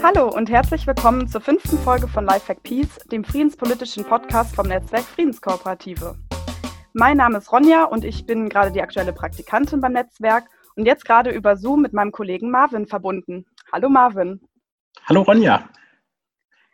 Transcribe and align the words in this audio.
Hallo 0.00 0.28
und 0.28 0.48
herzlich 0.48 0.86
willkommen 0.86 1.26
zur 1.26 1.40
fünften 1.40 1.76
Folge 1.78 2.06
von 2.06 2.24
Lifehack 2.24 2.62
Peace, 2.62 2.98
dem 3.10 3.24
friedenspolitischen 3.24 4.04
Podcast 4.04 4.54
vom 4.54 4.68
Netzwerk 4.68 5.02
Friedenskooperative. 5.02 6.16
Mein 6.92 7.16
Name 7.16 7.38
ist 7.38 7.50
Ronja 7.50 7.84
und 7.84 8.04
ich 8.04 8.24
bin 8.24 8.48
gerade 8.48 8.70
die 8.70 8.80
aktuelle 8.80 9.12
Praktikantin 9.12 9.80
beim 9.80 9.92
Netzwerk 9.92 10.44
und 10.76 10.86
jetzt 10.86 11.04
gerade 11.04 11.30
über 11.30 11.56
Zoom 11.56 11.82
mit 11.82 11.92
meinem 11.92 12.12
Kollegen 12.12 12.48
Marvin 12.48 12.86
verbunden. 12.86 13.44
Hallo 13.72 13.88
Marvin. 13.88 14.40
Hallo 15.06 15.22
Ronja. 15.22 15.68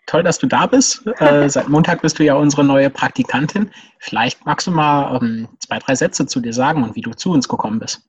Toll, 0.06 0.22
dass 0.22 0.38
du 0.38 0.46
da 0.46 0.66
bist. 0.66 1.06
Äh, 1.18 1.48
seit 1.48 1.70
Montag 1.70 2.02
bist 2.02 2.18
du 2.18 2.24
ja 2.24 2.34
unsere 2.34 2.62
neue 2.62 2.90
Praktikantin. 2.90 3.70
Vielleicht 4.00 4.44
magst 4.44 4.66
du 4.66 4.70
mal 4.70 5.18
ähm, 5.22 5.48
zwei, 5.60 5.78
drei 5.78 5.94
Sätze 5.94 6.26
zu 6.26 6.40
dir 6.40 6.52
sagen 6.52 6.84
und 6.84 6.94
wie 6.94 7.00
du 7.00 7.12
zu 7.14 7.30
uns 7.32 7.48
gekommen 7.48 7.78
bist. 7.78 8.02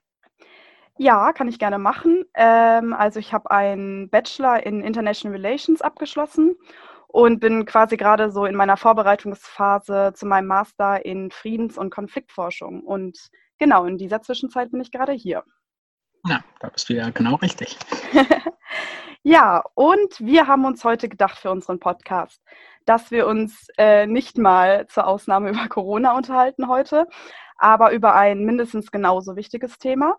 Ja, 0.97 1.33
kann 1.33 1.47
ich 1.47 1.59
gerne 1.59 1.77
machen. 1.77 2.23
Ähm, 2.33 2.93
also 2.93 3.19
ich 3.19 3.33
habe 3.33 3.51
einen 3.51 4.09
Bachelor 4.09 4.65
in 4.65 4.81
International 4.81 5.35
Relations 5.35 5.81
abgeschlossen 5.81 6.55
und 7.07 7.39
bin 7.39 7.65
quasi 7.65 7.97
gerade 7.97 8.31
so 8.31 8.45
in 8.45 8.55
meiner 8.55 8.77
Vorbereitungsphase 8.77 10.13
zu 10.15 10.25
meinem 10.25 10.47
Master 10.47 11.05
in 11.05 11.31
Friedens- 11.31 11.77
und 11.77 11.89
Konfliktforschung. 11.89 12.81
Und 12.81 13.29
genau 13.57 13.85
in 13.85 13.97
dieser 13.97 14.21
Zwischenzeit 14.21 14.71
bin 14.71 14.81
ich 14.81 14.91
gerade 14.91 15.11
hier. 15.11 15.43
Ja, 16.27 16.43
da 16.59 16.69
bist 16.69 16.89
du 16.89 16.93
ja 16.93 17.09
genau 17.11 17.35
richtig. 17.35 17.77
ja, 19.23 19.63
und 19.75 20.19
wir 20.19 20.47
haben 20.47 20.65
uns 20.65 20.83
heute 20.83 21.07
gedacht 21.07 21.37
für 21.37 21.51
unseren 21.51 21.79
Podcast, 21.79 22.41
dass 22.85 23.11
wir 23.11 23.27
uns 23.27 23.67
äh, 23.77 24.07
nicht 24.07 24.37
mal 24.37 24.87
zur 24.87 25.07
Ausnahme 25.07 25.49
über 25.51 25.67
Corona 25.67 26.15
unterhalten 26.15 26.67
heute, 26.67 27.07
aber 27.57 27.91
über 27.91 28.15
ein 28.15 28.43
mindestens 28.43 28.91
genauso 28.91 29.35
wichtiges 29.35 29.77
Thema. 29.77 30.17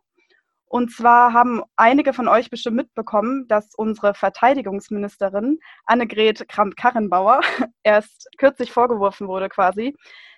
Und 0.68 0.90
zwar 0.90 1.32
haben 1.32 1.62
einige 1.76 2.12
von 2.12 2.26
euch 2.26 2.50
bestimmt 2.50 2.76
mitbekommen, 2.76 3.46
dass 3.46 3.74
unsere 3.76 4.14
Verteidigungsministerin 4.14 5.60
Annegret 5.84 6.48
Kramp-Karrenbauer 6.48 7.40
erst 7.84 8.28
kürzlich 8.36 8.72
vorgeworfen 8.72 9.28
wurde 9.28 9.48
quasi, 9.48 9.94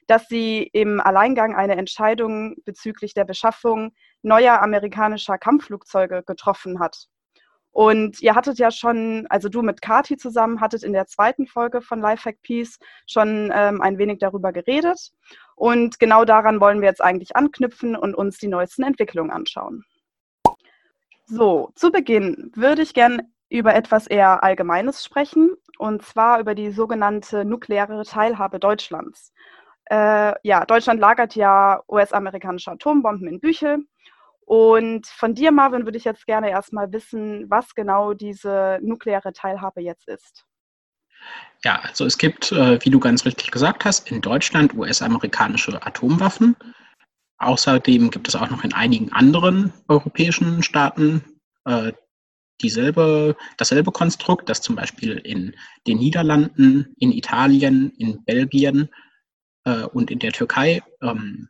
dass 0.06 0.28
sie 0.28 0.68
im 0.72 1.00
Alleingang 1.00 1.54
eine 1.54 1.76
Entscheidung 1.76 2.56
bezüglich 2.64 3.14
der 3.14 3.24
Beschaffung 3.24 3.92
neuer 4.22 4.60
amerikanischer 4.60 5.38
Kampfflugzeuge 5.38 6.22
getroffen 6.26 6.78
hat. 6.78 7.08
Und 7.70 8.20
ihr 8.20 8.34
hattet 8.34 8.58
ja 8.58 8.70
schon, 8.70 9.26
also 9.28 9.48
du 9.48 9.62
mit 9.62 9.80
Kati 9.80 10.16
zusammen, 10.16 10.60
hattet 10.60 10.82
in 10.82 10.92
der 10.92 11.06
zweiten 11.06 11.46
Folge 11.46 11.80
von 11.80 12.00
Lifehack 12.00 12.42
Peace 12.42 12.78
schon 13.06 13.52
ähm, 13.54 13.80
ein 13.80 13.98
wenig 13.98 14.18
darüber 14.18 14.52
geredet. 14.52 15.12
Und 15.54 15.98
genau 15.98 16.24
daran 16.24 16.60
wollen 16.60 16.80
wir 16.80 16.88
jetzt 16.88 17.02
eigentlich 17.02 17.36
anknüpfen 17.36 17.94
und 17.94 18.14
uns 18.14 18.38
die 18.38 18.48
neuesten 18.48 18.82
Entwicklungen 18.82 19.30
anschauen. 19.30 19.84
So, 21.30 21.70
zu 21.74 21.90
Beginn 21.92 22.50
würde 22.54 22.80
ich 22.80 22.94
gern 22.94 23.20
über 23.50 23.74
etwas 23.74 24.06
eher 24.06 24.42
Allgemeines 24.42 25.04
sprechen, 25.04 25.50
und 25.78 26.02
zwar 26.02 26.40
über 26.40 26.54
die 26.54 26.70
sogenannte 26.70 27.44
nukleare 27.44 28.02
Teilhabe 28.04 28.58
Deutschlands. 28.58 29.34
Äh, 29.90 30.32
ja, 30.42 30.64
Deutschland 30.64 31.00
lagert 31.00 31.34
ja 31.34 31.82
US-amerikanische 31.86 32.70
Atombomben 32.70 33.28
in 33.28 33.40
Büchel. 33.40 33.84
Und 34.40 35.06
von 35.06 35.34
dir, 35.34 35.52
Marvin, 35.52 35.84
würde 35.84 35.98
ich 35.98 36.04
jetzt 36.04 36.26
gerne 36.26 36.48
erstmal 36.48 36.90
wissen, 36.92 37.50
was 37.50 37.74
genau 37.74 38.14
diese 38.14 38.78
nukleare 38.80 39.34
Teilhabe 39.34 39.82
jetzt 39.82 40.08
ist. 40.08 40.46
Ja, 41.62 41.80
also 41.80 42.06
es 42.06 42.16
gibt, 42.16 42.52
äh, 42.52 42.82
wie 42.82 42.90
du 42.90 43.00
ganz 43.00 43.26
richtig 43.26 43.50
gesagt 43.50 43.84
hast, 43.84 44.10
in 44.10 44.22
Deutschland 44.22 44.72
US-amerikanische 44.74 45.84
Atomwaffen. 45.84 46.56
Außerdem 47.38 48.10
gibt 48.10 48.28
es 48.28 48.36
auch 48.36 48.50
noch 48.50 48.64
in 48.64 48.72
einigen 48.72 49.12
anderen 49.12 49.72
europäischen 49.86 50.62
Staaten 50.62 51.22
äh, 51.64 51.92
dieselbe, 52.60 53.36
dasselbe 53.56 53.92
Konstrukt, 53.92 54.48
das 54.48 54.60
zum 54.60 54.74
Beispiel 54.74 55.12
in 55.12 55.54
den 55.86 55.98
Niederlanden, 55.98 56.94
in 56.98 57.12
Italien, 57.12 57.92
in 57.98 58.24
Belgien 58.24 58.88
äh, 59.64 59.82
und 59.84 60.10
in 60.10 60.18
der 60.18 60.32
Türkei 60.32 60.82
ähm, 61.00 61.48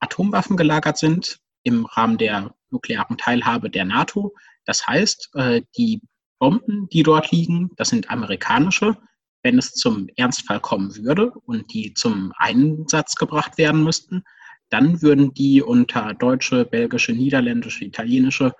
Atomwaffen 0.00 0.56
gelagert 0.56 0.98
sind 0.98 1.40
im 1.62 1.86
Rahmen 1.86 2.18
der 2.18 2.54
nuklearen 2.70 3.16
Teilhabe 3.16 3.70
der 3.70 3.84
NATO. 3.84 4.34
Das 4.66 4.86
heißt, 4.86 5.30
äh, 5.34 5.62
die 5.76 6.02
Bomben, 6.38 6.88
die 6.90 7.02
dort 7.02 7.30
liegen, 7.30 7.70
das 7.76 7.88
sind 7.88 8.10
amerikanische. 8.10 8.98
Wenn 9.42 9.58
es 9.58 9.74
zum 9.74 10.08
Ernstfall 10.16 10.60
kommen 10.60 10.94
würde 10.96 11.30
und 11.30 11.72
die 11.72 11.94
zum 11.94 12.32
Einsatz 12.36 13.14
gebracht 13.14 13.58
werden 13.58 13.82
müssten, 13.82 14.24
dann 14.72 15.02
würden 15.02 15.34
die 15.34 15.62
unter 15.62 16.14
deutsche, 16.14 16.64
belgische, 16.64 17.12
niederländische, 17.12 17.84
italienische 17.84 18.54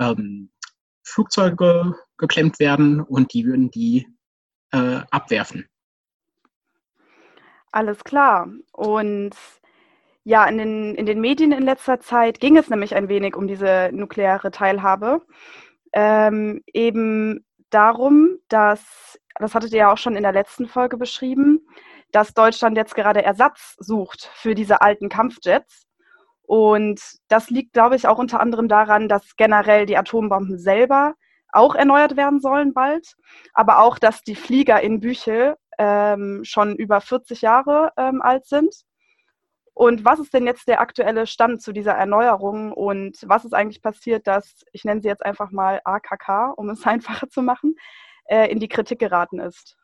ähm, 0.00 0.50
Flugzeuge 1.02 1.94
geklemmt 2.16 2.58
werden 2.58 3.00
und 3.00 3.34
die 3.34 3.44
würden 3.44 3.70
die 3.70 4.06
äh, 4.72 5.00
abwerfen. 5.10 5.66
Alles 7.72 8.02
klar. 8.04 8.48
Und 8.72 9.36
ja, 10.24 10.46
in 10.46 10.58
den, 10.58 10.94
in 10.94 11.06
den 11.06 11.20
Medien 11.20 11.52
in 11.52 11.62
letzter 11.62 12.00
Zeit 12.00 12.40
ging 12.40 12.56
es 12.56 12.70
nämlich 12.70 12.94
ein 12.94 13.08
wenig 13.08 13.36
um 13.36 13.46
diese 13.46 13.90
nukleare 13.92 14.50
Teilhabe. 14.50 15.22
Ähm, 15.92 16.62
eben 16.72 17.44
darum, 17.70 18.38
dass, 18.48 19.18
das 19.36 19.54
hattet 19.54 19.72
ihr 19.72 19.80
ja 19.80 19.92
auch 19.92 19.98
schon 19.98 20.16
in 20.16 20.22
der 20.22 20.32
letzten 20.32 20.68
Folge 20.68 20.96
beschrieben, 20.96 21.66
dass 22.12 22.34
Deutschland 22.34 22.76
jetzt 22.76 22.94
gerade 22.94 23.22
Ersatz 23.22 23.76
sucht 23.78 24.30
für 24.34 24.54
diese 24.54 24.80
alten 24.82 25.08
Kampfjets. 25.08 25.86
Und 26.42 27.00
das 27.28 27.50
liegt, 27.50 27.72
glaube 27.72 27.96
ich, 27.96 28.08
auch 28.08 28.18
unter 28.18 28.40
anderem 28.40 28.68
daran, 28.68 29.08
dass 29.08 29.36
generell 29.36 29.86
die 29.86 29.96
Atombomben 29.96 30.58
selber 30.58 31.14
auch 31.52 31.74
erneuert 31.74 32.16
werden 32.16 32.40
sollen 32.40 32.72
bald, 32.74 33.14
aber 33.54 33.80
auch, 33.80 33.98
dass 33.98 34.22
die 34.22 34.36
Flieger 34.36 34.80
in 34.80 35.00
Büchel 35.00 35.56
ähm, 35.78 36.40
schon 36.44 36.76
über 36.76 37.00
40 37.00 37.42
Jahre 37.42 37.92
ähm, 37.96 38.22
alt 38.22 38.46
sind. 38.46 38.74
Und 39.74 40.04
was 40.04 40.18
ist 40.18 40.34
denn 40.34 40.46
jetzt 40.46 40.68
der 40.68 40.80
aktuelle 40.80 41.26
Stand 41.26 41.62
zu 41.62 41.72
dieser 41.72 41.92
Erneuerung 41.92 42.72
und 42.72 43.16
was 43.26 43.44
ist 43.44 43.54
eigentlich 43.54 43.80
passiert, 43.80 44.26
dass, 44.26 44.64
ich 44.72 44.84
nenne 44.84 45.00
sie 45.00 45.08
jetzt 45.08 45.24
einfach 45.24 45.50
mal 45.52 45.80
AKK, 45.84 46.52
um 46.56 46.68
es 46.68 46.86
einfacher 46.86 47.28
zu 47.28 47.42
machen, 47.42 47.76
äh, 48.26 48.50
in 48.50 48.60
die 48.60 48.68
Kritik 48.68 48.98
geraten 48.98 49.38
ist? 49.38 49.79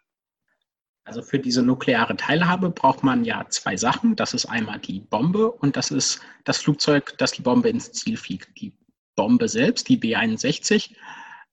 Also 1.06 1.22
für 1.22 1.38
diese 1.38 1.62
nukleare 1.62 2.16
Teilhabe 2.16 2.68
braucht 2.70 3.04
man 3.04 3.24
ja 3.24 3.46
zwei 3.48 3.76
Sachen. 3.76 4.16
Das 4.16 4.34
ist 4.34 4.46
einmal 4.46 4.80
die 4.80 4.98
Bombe 4.98 5.52
und 5.52 5.76
das 5.76 5.92
ist 5.92 6.20
das 6.44 6.58
Flugzeug, 6.58 7.16
das 7.18 7.30
die 7.30 7.42
Bombe 7.42 7.68
ins 7.68 7.92
Ziel 7.92 8.16
fliegt. 8.16 8.60
Die 8.60 8.74
Bombe 9.14 9.48
selbst, 9.48 9.88
die 9.88 9.96
B-61, 9.96 10.96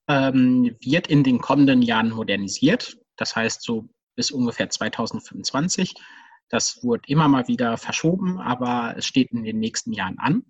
ähm, 0.08 0.76
wird 0.80 1.06
in 1.06 1.22
den 1.22 1.40
kommenden 1.40 1.82
Jahren 1.82 2.10
modernisiert. 2.10 2.98
Das 3.16 3.36
heißt 3.36 3.62
so 3.62 3.88
bis 4.16 4.32
ungefähr 4.32 4.70
2025. 4.70 5.94
Das 6.48 6.82
wird 6.82 7.08
immer 7.08 7.28
mal 7.28 7.46
wieder 7.46 7.76
verschoben, 7.76 8.40
aber 8.40 8.94
es 8.96 9.06
steht 9.06 9.30
in 9.30 9.44
den 9.44 9.60
nächsten 9.60 9.92
Jahren 9.92 10.18
an. 10.18 10.42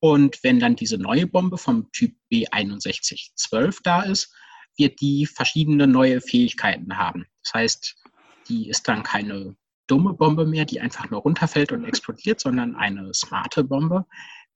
Und 0.00 0.42
wenn 0.42 0.58
dann 0.58 0.74
diese 0.74 0.98
neue 0.98 1.28
Bombe 1.28 1.58
vom 1.58 1.92
Typ 1.92 2.16
B6112 2.32 3.78
da 3.84 4.02
ist, 4.02 4.34
wird 4.76 5.00
die 5.00 5.26
verschiedene 5.26 5.86
neue 5.86 6.20
Fähigkeiten 6.20 6.98
haben. 6.98 7.26
Das 7.44 7.54
heißt, 7.54 8.01
die 8.48 8.68
ist 8.68 8.88
dann 8.88 9.02
keine 9.02 9.56
dumme 9.86 10.14
Bombe 10.14 10.46
mehr, 10.46 10.64
die 10.64 10.80
einfach 10.80 11.10
nur 11.10 11.20
runterfällt 11.20 11.72
und 11.72 11.84
explodiert, 11.84 12.40
sondern 12.40 12.76
eine 12.76 13.12
smarte 13.12 13.64
Bombe, 13.64 14.06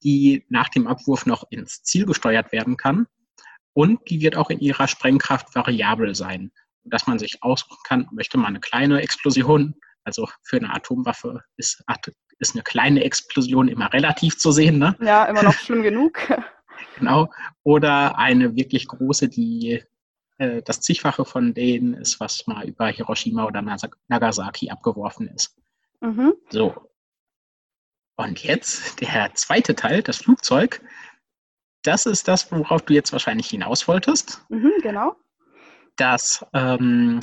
die 0.02 0.44
nach 0.48 0.69
dem 0.69 0.86
Abwurf 0.86 1.26
noch 1.26 1.44
ins 1.50 1.82
Ziel 1.82 2.06
gesteuert 2.06 2.52
werden 2.52 2.76
kann. 2.76 3.06
Und 3.72 4.08
die 4.08 4.20
wird 4.20 4.36
auch 4.36 4.50
in 4.50 4.60
ihrer 4.60 4.88
Sprengkraft 4.88 5.54
variabel 5.54 6.14
sein, 6.14 6.50
dass 6.84 7.06
man 7.06 7.19
sich 7.19 7.42
aussuchen 7.42 7.76
kann, 7.84 8.08
möchte 8.12 8.38
man 8.38 8.48
eine 8.48 8.60
kleine 8.60 9.02
Explosion, 9.02 9.74
also 10.04 10.28
für 10.44 10.56
eine 10.56 10.72
Atomwaffe 10.72 11.42
ist, 11.56 11.84
ist 12.38 12.54
eine 12.54 12.62
kleine 12.62 13.04
Explosion 13.04 13.68
immer 13.68 13.92
relativ 13.92 14.38
zu 14.38 14.53
sehen. 14.53 14.78
Ne? 14.78 14.97
Ja, 15.00 15.24
immer 15.24 15.42
noch 15.42 15.53
schlimm 15.53 15.82
genug. 15.82 16.18
genau. 16.98 17.30
Oder 17.64 18.16
eine 18.18 18.54
wirklich 18.56 18.86
große, 18.86 19.28
die 19.28 19.82
äh, 20.38 20.62
das 20.62 20.80
zigfache 20.80 21.24
von 21.24 21.54
denen 21.54 21.94
ist, 21.94 22.21
was 22.21 22.47
mal 22.47 22.66
über 22.68 22.88
Hiroshima 22.88 23.44
oder 23.44 23.62
Nagasaki 24.09 24.71
abgeworfen 24.71 25.28
ist. 25.28 25.56
Mhm. 26.00 26.34
So. 26.50 26.91
Und 28.16 28.42
jetzt 28.42 29.00
der 29.00 29.34
zweite 29.34 29.74
Teil, 29.74 30.03
das 30.03 30.18
Flugzeug. 30.18 30.83
Das 31.83 32.06
ist 32.06 32.28
das, 32.28 32.50
worauf 32.50 32.83
du 32.83 32.94
jetzt 32.94 33.12
wahrscheinlich 33.12 33.48
hinaus 33.48 33.86
wolltest. 33.86 34.44
Mhm, 34.48 34.72
genau. 34.83 35.16
Das 35.97 36.44
ähm, 36.53 37.21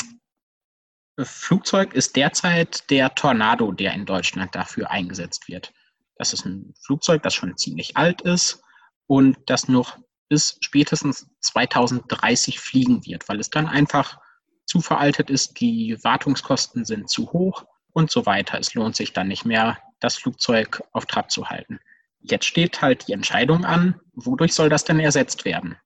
Flugzeug 1.20 1.94
ist 1.94 2.16
derzeit 2.16 2.90
der 2.90 3.14
Tornado, 3.14 3.72
der 3.72 3.94
in 3.94 4.06
Deutschland 4.06 4.56
dafür 4.56 4.90
eingesetzt 4.90 5.48
wird. 5.48 5.74
Das 6.16 6.34
ist 6.34 6.46
ein 6.46 6.74
Flugzeug, 6.80 7.24
das 7.24 7.34
schon 7.34 7.58
ziemlich 7.58 7.98
alt 7.98 8.22
ist 8.22 8.64
und 9.08 9.38
das 9.48 9.68
noch 9.68 9.98
bis 10.34 10.58
spätestens 10.62 11.28
2030 11.42 12.60
fliegen 12.60 13.06
wird, 13.06 13.30
weil 13.30 13.40
es 13.40 13.52
dann 13.52 13.68
einfach 13.68 14.18
zu 14.66 14.82
veraltet 14.82 15.30
ist, 15.30 15.60
die 15.60 15.96
Wartungskosten 16.04 16.86
sind 16.86 17.08
zu 17.08 17.32
hoch 17.32 17.66
und 17.92 18.10
so 18.10 18.26
weiter. 18.26 18.58
Es 18.58 18.74
lohnt 18.74 18.96
sich 18.96 19.14
dann 19.14 19.28
nicht 19.28 19.46
mehr, 19.46 19.78
das 20.00 20.16
Flugzeug 20.16 20.82
auf 20.92 21.06
Trab 21.06 21.30
zu 21.30 21.52
halten. 21.52 21.80
Jetzt 22.20 22.46
steht 22.46 22.82
halt 22.82 23.08
die 23.08 23.14
Entscheidung 23.14 23.64
an, 23.64 24.00
wodurch 24.14 24.56
soll 24.56 24.70
das 24.70 24.86
denn 24.86 25.00
ersetzt 25.00 25.46
werden? 25.46 25.78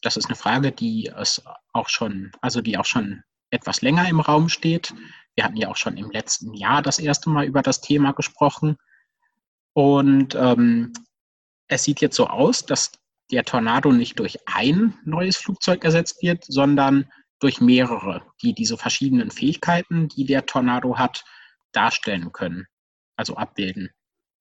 Das 0.00 0.16
ist 0.16 0.26
eine 0.26 0.36
Frage, 0.36 0.70
die 0.70 1.08
es 1.08 1.42
auch 1.72 1.88
schon, 1.88 2.30
also 2.40 2.60
die 2.60 2.78
auch 2.78 2.84
schon 2.84 3.24
etwas 3.50 3.82
länger 3.82 4.08
im 4.08 4.20
Raum 4.20 4.48
steht. 4.48 4.94
Wir 5.34 5.42
hatten 5.42 5.56
ja 5.56 5.70
auch 5.70 5.76
schon 5.76 5.96
im 5.96 6.12
letzten 6.12 6.54
Jahr 6.54 6.82
das 6.82 7.00
erste 7.00 7.30
Mal 7.30 7.46
über 7.46 7.62
das 7.62 7.80
Thema 7.80 8.12
gesprochen. 8.12 8.76
Und 9.72 10.36
ähm, 10.36 10.92
es 11.66 11.82
sieht 11.82 12.00
jetzt 12.00 12.14
so 12.14 12.28
aus, 12.28 12.64
dass 12.64 12.92
der 13.30 13.44
Tornado 13.44 13.92
nicht 13.92 14.18
durch 14.18 14.38
ein 14.46 14.98
neues 15.04 15.36
Flugzeug 15.36 15.84
ersetzt 15.84 16.22
wird, 16.22 16.44
sondern 16.44 17.10
durch 17.40 17.60
mehrere, 17.60 18.22
die 18.42 18.54
diese 18.54 18.76
verschiedenen 18.76 19.30
Fähigkeiten, 19.30 20.08
die 20.08 20.24
der 20.24 20.46
Tornado 20.46 20.98
hat, 20.98 21.24
darstellen 21.72 22.32
können, 22.32 22.66
also 23.16 23.36
abbilden. 23.36 23.90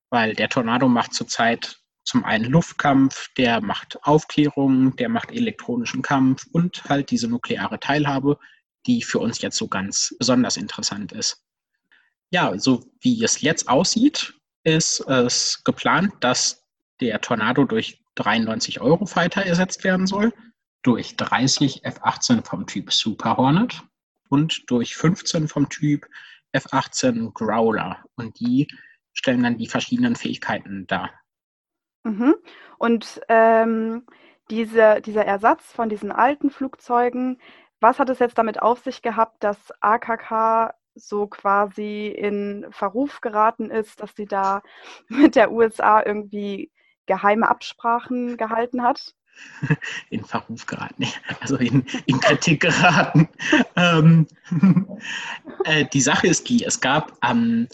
Weil 0.09 0.33
der 0.33 0.49
Tornado 0.49 0.87
macht 0.87 1.13
zurzeit 1.13 1.79
zum 2.05 2.23
einen 2.23 2.45
Luftkampf, 2.45 3.27
der 3.35 3.59
macht 3.61 4.01
Aufklärung, 4.03 4.95
der 4.95 5.09
macht 5.09 5.31
elektronischen 5.31 6.01
Kampf 6.01 6.45
und 6.53 6.85
halt 6.85 7.11
diese 7.11 7.27
nukleare 7.27 7.79
Teilhabe, 7.79 8.39
die 8.85 9.03
für 9.03 9.19
uns 9.19 9.41
jetzt 9.41 9.57
so 9.57 9.67
ganz 9.67 10.15
besonders 10.17 10.55
interessant 10.55 11.11
ist. 11.11 11.43
Ja, 12.29 12.57
so 12.57 12.89
wie 13.01 13.21
es 13.23 13.41
jetzt 13.41 13.67
aussieht, 13.67 14.33
ist 14.63 15.01
es 15.01 15.63
geplant, 15.63 16.13
dass 16.21 16.66
der 17.01 17.21
Tornado 17.21 17.65
durch 17.65 18.03
93 18.15 18.81
Eurofighter 18.81 19.45
ersetzt 19.45 19.83
werden 19.83 20.07
soll, 20.07 20.33
durch 20.83 21.15
30 21.15 21.85
F-18 21.85 22.45
vom 22.45 22.65
Typ 22.65 22.91
Super 22.91 23.37
Hornet 23.37 23.83
und 24.29 24.69
durch 24.69 24.95
15 24.95 25.47
vom 25.47 25.69
Typ 25.69 26.07
F-18 26.51 27.33
Growler. 27.33 28.03
Und 28.15 28.39
die 28.39 28.67
stellen 29.13 29.43
dann 29.43 29.57
die 29.57 29.67
verschiedenen 29.67 30.15
Fähigkeiten 30.15 30.87
dar. 30.87 31.11
Mhm. 32.03 32.35
Und 32.77 33.21
ähm, 33.27 34.05
diese, 34.49 35.01
dieser 35.01 35.25
Ersatz 35.25 35.71
von 35.71 35.89
diesen 35.89 36.11
alten 36.11 36.49
Flugzeugen, 36.49 37.39
was 37.79 37.99
hat 37.99 38.09
es 38.09 38.19
jetzt 38.19 38.37
damit 38.37 38.61
auf 38.61 38.79
sich 38.83 39.01
gehabt, 39.01 39.43
dass 39.43 39.57
AKK 39.81 40.73
so 40.95 41.27
quasi 41.27 42.07
in 42.07 42.65
Verruf 42.71 43.21
geraten 43.21 43.69
ist, 43.69 44.01
dass 44.01 44.15
sie 44.15 44.25
da 44.25 44.61
mit 45.09 45.35
der 45.35 45.51
USA 45.51 46.03
irgendwie 46.03 46.71
geheime 47.07 47.49
Absprachen 47.49 48.37
gehalten 48.37 48.83
hat? 48.83 49.15
In 50.09 50.23
Verruf 50.23 50.65
geraten, 50.65 51.05
also 51.41 51.57
in, 51.57 51.85
in 52.07 52.19
Kritik 52.19 52.61
geraten. 52.61 53.29
ähm, 53.75 54.27
äh, 55.63 55.85
die 55.85 56.01
Sache 56.01 56.27
ist 56.27 56.49
die, 56.49 56.63
es 56.63 56.79
gab 56.81 57.13
am 57.21 57.67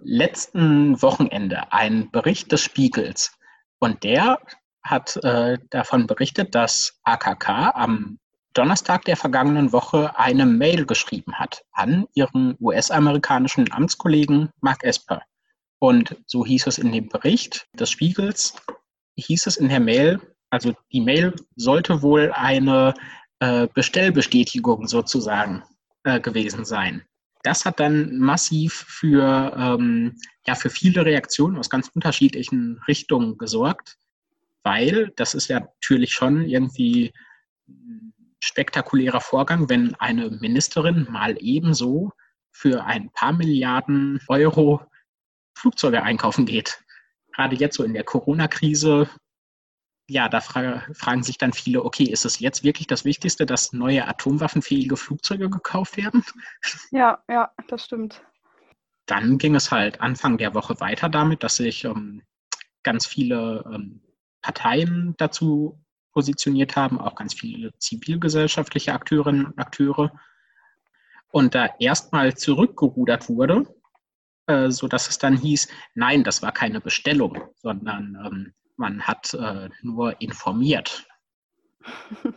letzten 0.00 1.00
Wochenende 1.02 1.72
einen 1.72 2.10
Bericht 2.10 2.50
des 2.52 2.62
Spiegels 2.62 3.36
und 3.78 4.02
der 4.02 4.38
hat 4.82 5.16
äh, 5.22 5.58
davon 5.68 6.06
berichtet, 6.06 6.54
dass 6.54 6.98
AKK 7.04 7.72
am 7.74 8.18
Donnerstag 8.54 9.04
der 9.04 9.16
vergangenen 9.16 9.72
Woche 9.72 10.18
eine 10.18 10.46
Mail 10.46 10.84
geschrieben 10.84 11.34
hat 11.34 11.64
an 11.72 12.06
ihren 12.14 12.56
US-amerikanischen 12.60 13.70
Amtskollegen 13.70 14.50
Mark 14.60 14.82
Esper. 14.82 15.22
Und 15.78 16.16
so 16.26 16.44
hieß 16.44 16.66
es 16.66 16.78
in 16.78 16.92
dem 16.92 17.08
Bericht 17.08 17.68
des 17.74 17.90
Spiegels, 17.90 18.54
hieß 19.20 19.46
es 19.46 19.56
in 19.56 19.68
der 19.68 19.80
Mail, 19.80 20.20
also 20.50 20.74
die 20.92 21.00
Mail 21.00 21.34
sollte 21.56 22.02
wohl 22.02 22.32
eine 22.32 22.94
äh, 23.38 23.68
Bestellbestätigung 23.72 24.86
sozusagen 24.86 25.62
äh, 26.04 26.20
gewesen 26.20 26.64
sein. 26.64 27.02
Das 27.42 27.64
hat 27.64 27.80
dann 27.80 28.18
massiv 28.18 28.84
für, 28.86 29.54
ähm, 29.56 30.16
ja, 30.46 30.54
für 30.54 30.68
viele 30.68 31.06
Reaktionen 31.06 31.56
aus 31.56 31.70
ganz 31.70 31.88
unterschiedlichen 31.94 32.80
Richtungen 32.86 33.38
gesorgt, 33.38 33.96
weil 34.62 35.10
das 35.16 35.34
ist 35.34 35.48
ja 35.48 35.60
natürlich 35.60 36.12
schon 36.12 36.44
irgendwie 36.44 37.12
spektakulärer 38.40 39.20
Vorgang, 39.20 39.68
wenn 39.68 39.94
eine 39.96 40.30
Ministerin 40.30 41.06
mal 41.10 41.36
ebenso 41.40 42.12
für 42.50 42.84
ein 42.84 43.10
paar 43.12 43.32
Milliarden 43.32 44.20
Euro 44.28 44.82
Flugzeuge 45.54 46.02
einkaufen 46.02 46.44
geht 46.46 46.82
gerade 47.40 47.56
jetzt 47.56 47.76
so 47.76 47.84
in 47.84 47.94
der 47.94 48.04
Corona-Krise, 48.04 49.08
ja, 50.06 50.28
da 50.28 50.40
fra 50.42 50.82
fragen 50.92 51.22
sich 51.22 51.38
dann 51.38 51.54
viele, 51.54 51.84
okay, 51.84 52.04
ist 52.04 52.26
es 52.26 52.38
jetzt 52.38 52.64
wirklich 52.64 52.86
das 52.86 53.06
Wichtigste, 53.06 53.46
dass 53.46 53.72
neue 53.72 54.06
atomwaffenfähige 54.06 54.96
Flugzeuge 54.96 55.48
gekauft 55.48 55.96
werden? 55.96 56.22
Ja, 56.90 57.22
ja, 57.30 57.50
das 57.68 57.86
stimmt. 57.86 58.22
Dann 59.06 59.38
ging 59.38 59.54
es 59.54 59.70
halt 59.70 60.02
Anfang 60.02 60.36
der 60.36 60.54
Woche 60.54 60.80
weiter 60.80 61.08
damit, 61.08 61.42
dass 61.42 61.56
sich 61.56 61.84
ähm, 61.84 62.22
ganz 62.82 63.06
viele 63.06 63.64
ähm, 63.72 64.02
Parteien 64.42 65.14
dazu 65.16 65.82
positioniert 66.12 66.76
haben, 66.76 67.00
auch 67.00 67.14
ganz 67.14 67.32
viele 67.32 67.72
zivilgesellschaftliche 67.78 68.92
Akteurinnen 68.92 69.46
und 69.46 69.58
Akteure. 69.58 70.12
Und 71.30 71.54
da 71.54 71.70
erstmal 71.78 72.36
zurückgerudert 72.36 73.30
wurde, 73.30 73.64
äh, 74.50 74.70
so 74.70 74.88
dass 74.88 75.08
es 75.08 75.18
dann 75.18 75.36
hieß, 75.36 75.68
nein, 75.94 76.24
das 76.24 76.42
war 76.42 76.52
keine 76.52 76.80
Bestellung, 76.80 77.38
sondern 77.56 78.18
ähm, 78.24 78.52
man 78.76 79.02
hat 79.02 79.34
äh, 79.34 79.68
nur 79.82 80.20
informiert. 80.20 81.06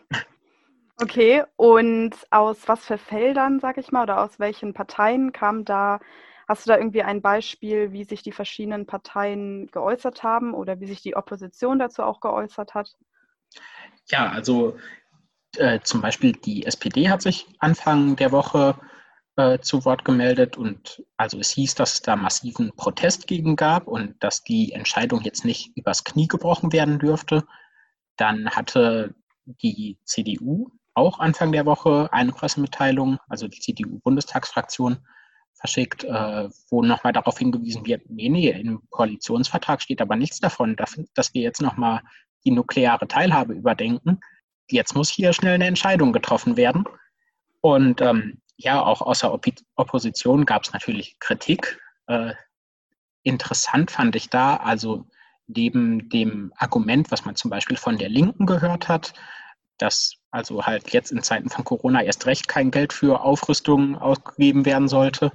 Okay, 1.01 1.44
und 1.56 2.15
aus 2.30 2.68
was 2.68 2.86
für 2.86 3.00
Feldern, 3.00 3.60
sag 3.60 3.77
ich 3.77 3.92
mal, 3.92 4.04
oder 4.04 4.21
aus 4.21 4.39
welchen 4.39 4.74
Parteien 4.74 5.31
kam 5.31 5.65
da, 5.65 6.00
hast 6.48 6.65
du 6.65 6.69
da 6.69 6.77
irgendwie 6.77 7.01
ein 7.01 7.21
Beispiel, 7.21 7.92
wie 7.92 8.04
sich 8.04 8.21
die 8.21 8.31
verschiedenen 8.31 8.86
Parteien 8.86 9.68
geäußert 9.71 10.21
haben 10.21 10.54
oder 10.54 10.80
wie 10.80 10.86
sich 10.86 11.01
die 11.01 11.15
Opposition 11.15 11.80
dazu 11.80 12.04
auch 12.04 12.19
geäußert 12.19 12.75
hat? 12.75 12.95
Ja, 14.06 14.30
also 14.30 14.77
äh, 15.57 15.80
zum 15.81 16.01
Beispiel 16.01 16.33
die 16.33 16.65
SPD 16.65 17.10
hat 17.10 17.24
sich 17.24 17.48
Anfang 17.60 18.15
der 18.15 18.31
Woche 18.31 18.75
äh, 19.35 19.59
zu 19.59 19.85
Wort 19.85 20.06
gemeldet 20.06 20.57
und 20.57 21.03
also 21.18 21.39
es 21.39 21.51
hieß, 21.51 21.75
dass 21.75 21.94
es 21.94 22.01
da 22.01 22.15
massiven 22.15 22.71
Protest 22.75 23.27
gegen 23.27 23.56
gab 23.56 23.88
und 23.88 24.15
dass 24.24 24.44
die 24.44 24.74
Entscheidung 24.74 25.21
jetzt 25.21 25.45
nicht 25.45 25.75
übers 25.75 26.03
Knie 26.03 26.27
gebrochen 26.27 26.71
werden 26.71 27.00
dürfte. 27.00 27.45
Dann 28.18 28.50
hatte 28.50 29.15
die 29.45 29.97
CDU 30.06 30.69
auch 30.94 31.19
Anfang 31.19 31.51
der 31.51 31.65
Woche 31.65 32.09
eine 32.12 32.31
Pressemitteilung, 32.31 33.18
also 33.27 33.47
die 33.47 33.59
CDU-Bundestagsfraktion, 33.59 35.00
verschickt, 35.63 36.03
äh, 36.03 36.50
wo 36.69 36.83
nochmal 36.83 37.13
darauf 37.13 37.38
hingewiesen 37.38 37.86
wird, 37.86 38.09
nee, 38.09 38.27
nee, 38.27 38.50
im 38.50 38.81
Koalitionsvertrag 38.89 39.81
steht 39.81 40.01
aber 40.01 40.18
nichts 40.18 40.39
davon, 40.39 40.75
dass, 40.75 41.33
wir 41.33 41.41
jetzt 41.41 41.62
nochmal 41.62 42.01
die 42.44 42.51
nukleare 42.51 43.07
Teilhabe 43.07 43.53
überdenken. 43.53 44.19
Jetzt 44.69 44.94
muss 44.94 45.09
hier 45.09 45.31
schnell 45.31 45.53
eine 45.53 45.68
Entscheidung 45.68 46.12
getroffen 46.12 46.58
werden. 46.58 46.84
Und 47.62 48.01
ähm, 48.01 48.41
ja, 48.57 48.83
auch 48.83 49.01
außer 49.01 49.33
Op 49.33 49.45
Opposition 49.75 50.45
gab 50.45 50.63
es 50.63 50.74
natürlich 50.74 51.19
Kritik. 51.19 51.79
Äh, 52.07 52.33
interessant 53.24 53.91
fand 53.91 54.15
ich 54.15 54.29
da, 54.29 54.57
also 54.57 55.05
neben 55.48 56.10
dem 56.10 56.53
Argument, 56.57 57.12
was 57.12 57.25
man 57.25 57.36
zum 57.36 57.50
Beispiel 57.50 57.77
von 57.77 57.98
der 57.98 58.10
Linken 58.10 58.45
gehört 58.45 58.88
hat, 58.88 59.13
dass 59.77 60.15
also 60.31 60.65
halt 60.65 60.91
jetzt 60.93 61.12
in 61.12 61.22
Zeiten 61.22 61.50
von 61.50 61.63
Corona 61.63 62.01
erst 62.01 62.25
recht 62.25 62.48
kein 62.48 62.72
Geld 62.72 62.93
für 62.93 63.22
Aufrüstung 63.22 63.98
ausgegeben 63.98 64.65
werden 64.65 64.88
sollte, 64.88 65.31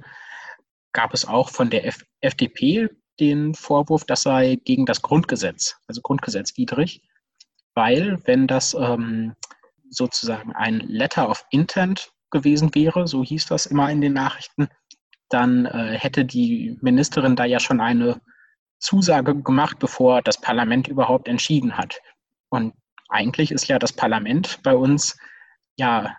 gab 0.91 1.13
es 1.13 1.25
auch 1.25 1.49
von 1.49 1.69
der 1.69 1.85
F 1.85 2.03
FDP 2.21 2.89
den 3.19 3.53
Vorwurf, 3.53 4.05
das 4.05 4.23
sei 4.23 4.57
gegen 4.63 4.85
das 4.85 5.01
Grundgesetz, 5.01 5.77
also 5.87 6.01
grundgesetzwidrig, 6.01 7.01
weil 7.75 8.19
wenn 8.25 8.47
das 8.47 8.73
ähm, 8.73 9.35
sozusagen 9.89 10.53
ein 10.53 10.79
Letter 10.79 11.29
of 11.29 11.45
Intent 11.49 12.11
gewesen 12.31 12.73
wäre, 12.75 13.07
so 13.07 13.23
hieß 13.23 13.47
das 13.47 13.65
immer 13.65 13.89
in 13.89 14.01
den 14.01 14.13
Nachrichten, 14.13 14.67
dann 15.29 15.65
äh, 15.65 15.97
hätte 15.97 16.25
die 16.25 16.77
Ministerin 16.81 17.35
da 17.35 17.45
ja 17.45 17.59
schon 17.59 17.81
eine 17.81 18.21
Zusage 18.79 19.35
gemacht, 19.35 19.79
bevor 19.79 20.21
das 20.21 20.39
Parlament 20.39 20.87
überhaupt 20.87 21.27
entschieden 21.27 21.77
hat. 21.77 22.01
Und 22.49 22.73
eigentlich 23.09 23.51
ist 23.51 23.67
ja 23.67 23.79
das 23.79 23.93
Parlament 23.93 24.59
bei 24.63 24.75
uns 24.75 25.17
ja 25.77 26.15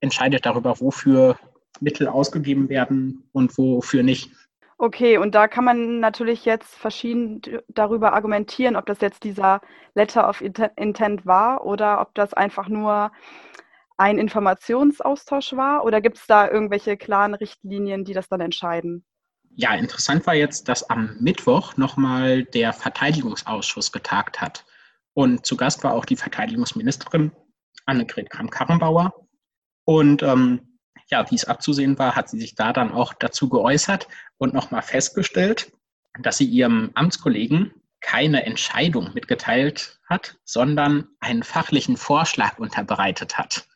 entscheidet 0.00 0.46
darüber, 0.46 0.80
wofür 0.80 1.38
Mittel 1.80 2.08
ausgegeben 2.08 2.68
werden 2.68 3.28
und 3.32 3.56
wofür 3.58 4.02
nicht. 4.02 4.30
Okay, 4.78 5.18
und 5.18 5.34
da 5.34 5.46
kann 5.46 5.64
man 5.64 6.00
natürlich 6.00 6.46
jetzt 6.46 6.74
verschieden 6.74 7.42
darüber 7.68 8.14
argumentieren, 8.14 8.76
ob 8.76 8.86
das 8.86 9.02
jetzt 9.02 9.24
dieser 9.24 9.60
Letter 9.94 10.26
of 10.26 10.40
Intent 10.40 11.26
war 11.26 11.66
oder 11.66 12.00
ob 12.00 12.14
das 12.14 12.32
einfach 12.32 12.68
nur 12.68 13.12
ein 14.00 14.18
Informationsaustausch 14.18 15.52
war 15.52 15.84
oder 15.84 16.00
gibt 16.00 16.16
es 16.16 16.26
da 16.26 16.50
irgendwelche 16.50 16.96
klaren 16.96 17.34
Richtlinien, 17.34 18.04
die 18.04 18.14
das 18.14 18.28
dann 18.28 18.40
entscheiden? 18.40 19.04
Ja, 19.56 19.74
interessant 19.74 20.26
war 20.26 20.34
jetzt, 20.34 20.68
dass 20.68 20.88
am 20.88 21.18
Mittwoch 21.20 21.76
nochmal 21.76 22.44
der 22.44 22.72
Verteidigungsausschuss 22.72 23.92
getagt 23.92 24.40
hat. 24.40 24.64
Und 25.12 25.44
zu 25.44 25.56
Gast 25.56 25.84
war 25.84 25.92
auch 25.92 26.06
die 26.06 26.16
Verteidigungsministerin 26.16 27.32
Annegret 27.84 28.30
Kramp-Karrenbauer. 28.30 29.12
Und 29.84 30.22
ähm, 30.22 30.78
ja, 31.08 31.30
wie 31.30 31.34
es 31.34 31.44
abzusehen 31.44 31.98
war, 31.98 32.16
hat 32.16 32.30
sie 32.30 32.40
sich 32.40 32.54
da 32.54 32.72
dann 32.72 32.92
auch 32.92 33.12
dazu 33.12 33.50
geäußert 33.50 34.08
und 34.38 34.54
nochmal 34.54 34.82
festgestellt, 34.82 35.72
dass 36.18 36.38
sie 36.38 36.46
ihrem 36.46 36.90
Amtskollegen 36.94 37.74
keine 38.00 38.46
Entscheidung 38.46 39.12
mitgeteilt 39.12 40.00
hat, 40.08 40.38
sondern 40.44 41.08
einen 41.20 41.42
fachlichen 41.42 41.98
Vorschlag 41.98 42.58
unterbreitet 42.58 43.36
hat. 43.36 43.66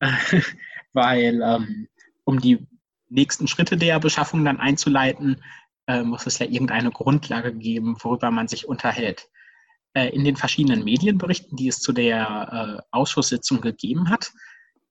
Weil 0.92 1.42
ähm, 1.42 1.88
um 2.24 2.40
die 2.40 2.66
nächsten 3.08 3.48
Schritte 3.48 3.76
der 3.76 3.98
Beschaffung 4.00 4.44
dann 4.44 4.60
einzuleiten, 4.60 5.42
äh, 5.86 6.02
muss 6.02 6.26
es 6.26 6.38
ja 6.38 6.46
irgendeine 6.46 6.90
Grundlage 6.90 7.54
geben, 7.54 7.96
worüber 8.00 8.30
man 8.30 8.48
sich 8.48 8.68
unterhält. 8.68 9.28
Äh, 9.94 10.10
in 10.10 10.24
den 10.24 10.36
verschiedenen 10.36 10.84
Medienberichten, 10.84 11.56
die 11.56 11.68
es 11.68 11.80
zu 11.80 11.92
der 11.92 12.78
äh, 12.80 12.82
Ausschusssitzung 12.90 13.60
gegeben 13.60 14.10
hat, 14.10 14.32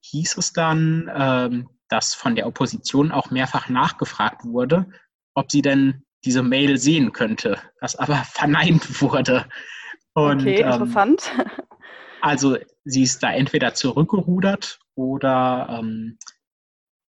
hieß 0.01 0.37
es 0.37 0.53
dann, 0.53 1.09
ähm, 1.13 1.69
dass 1.89 2.13
von 2.13 2.35
der 2.35 2.47
Opposition 2.47 3.11
auch 3.11 3.31
mehrfach 3.31 3.69
nachgefragt 3.69 4.43
wurde, 4.43 4.87
ob 5.33 5.51
sie 5.51 5.61
denn 5.61 6.03
diese 6.25 6.43
Mail 6.43 6.77
sehen 6.77 7.13
könnte, 7.13 7.61
was 7.79 7.95
aber 7.95 8.15
verneint 8.31 9.01
wurde. 9.01 9.47
Und, 10.13 10.41
okay, 10.41 10.61
ähm, 10.61 10.71
interessant. 10.71 11.31
Ähm, 11.37 11.45
also 12.21 12.57
sie 12.83 13.03
ist 13.03 13.21
da 13.21 13.31
entweder 13.31 13.75
zurückgerudert 13.75 14.79
oder 14.97 15.79
ähm, 15.79 16.17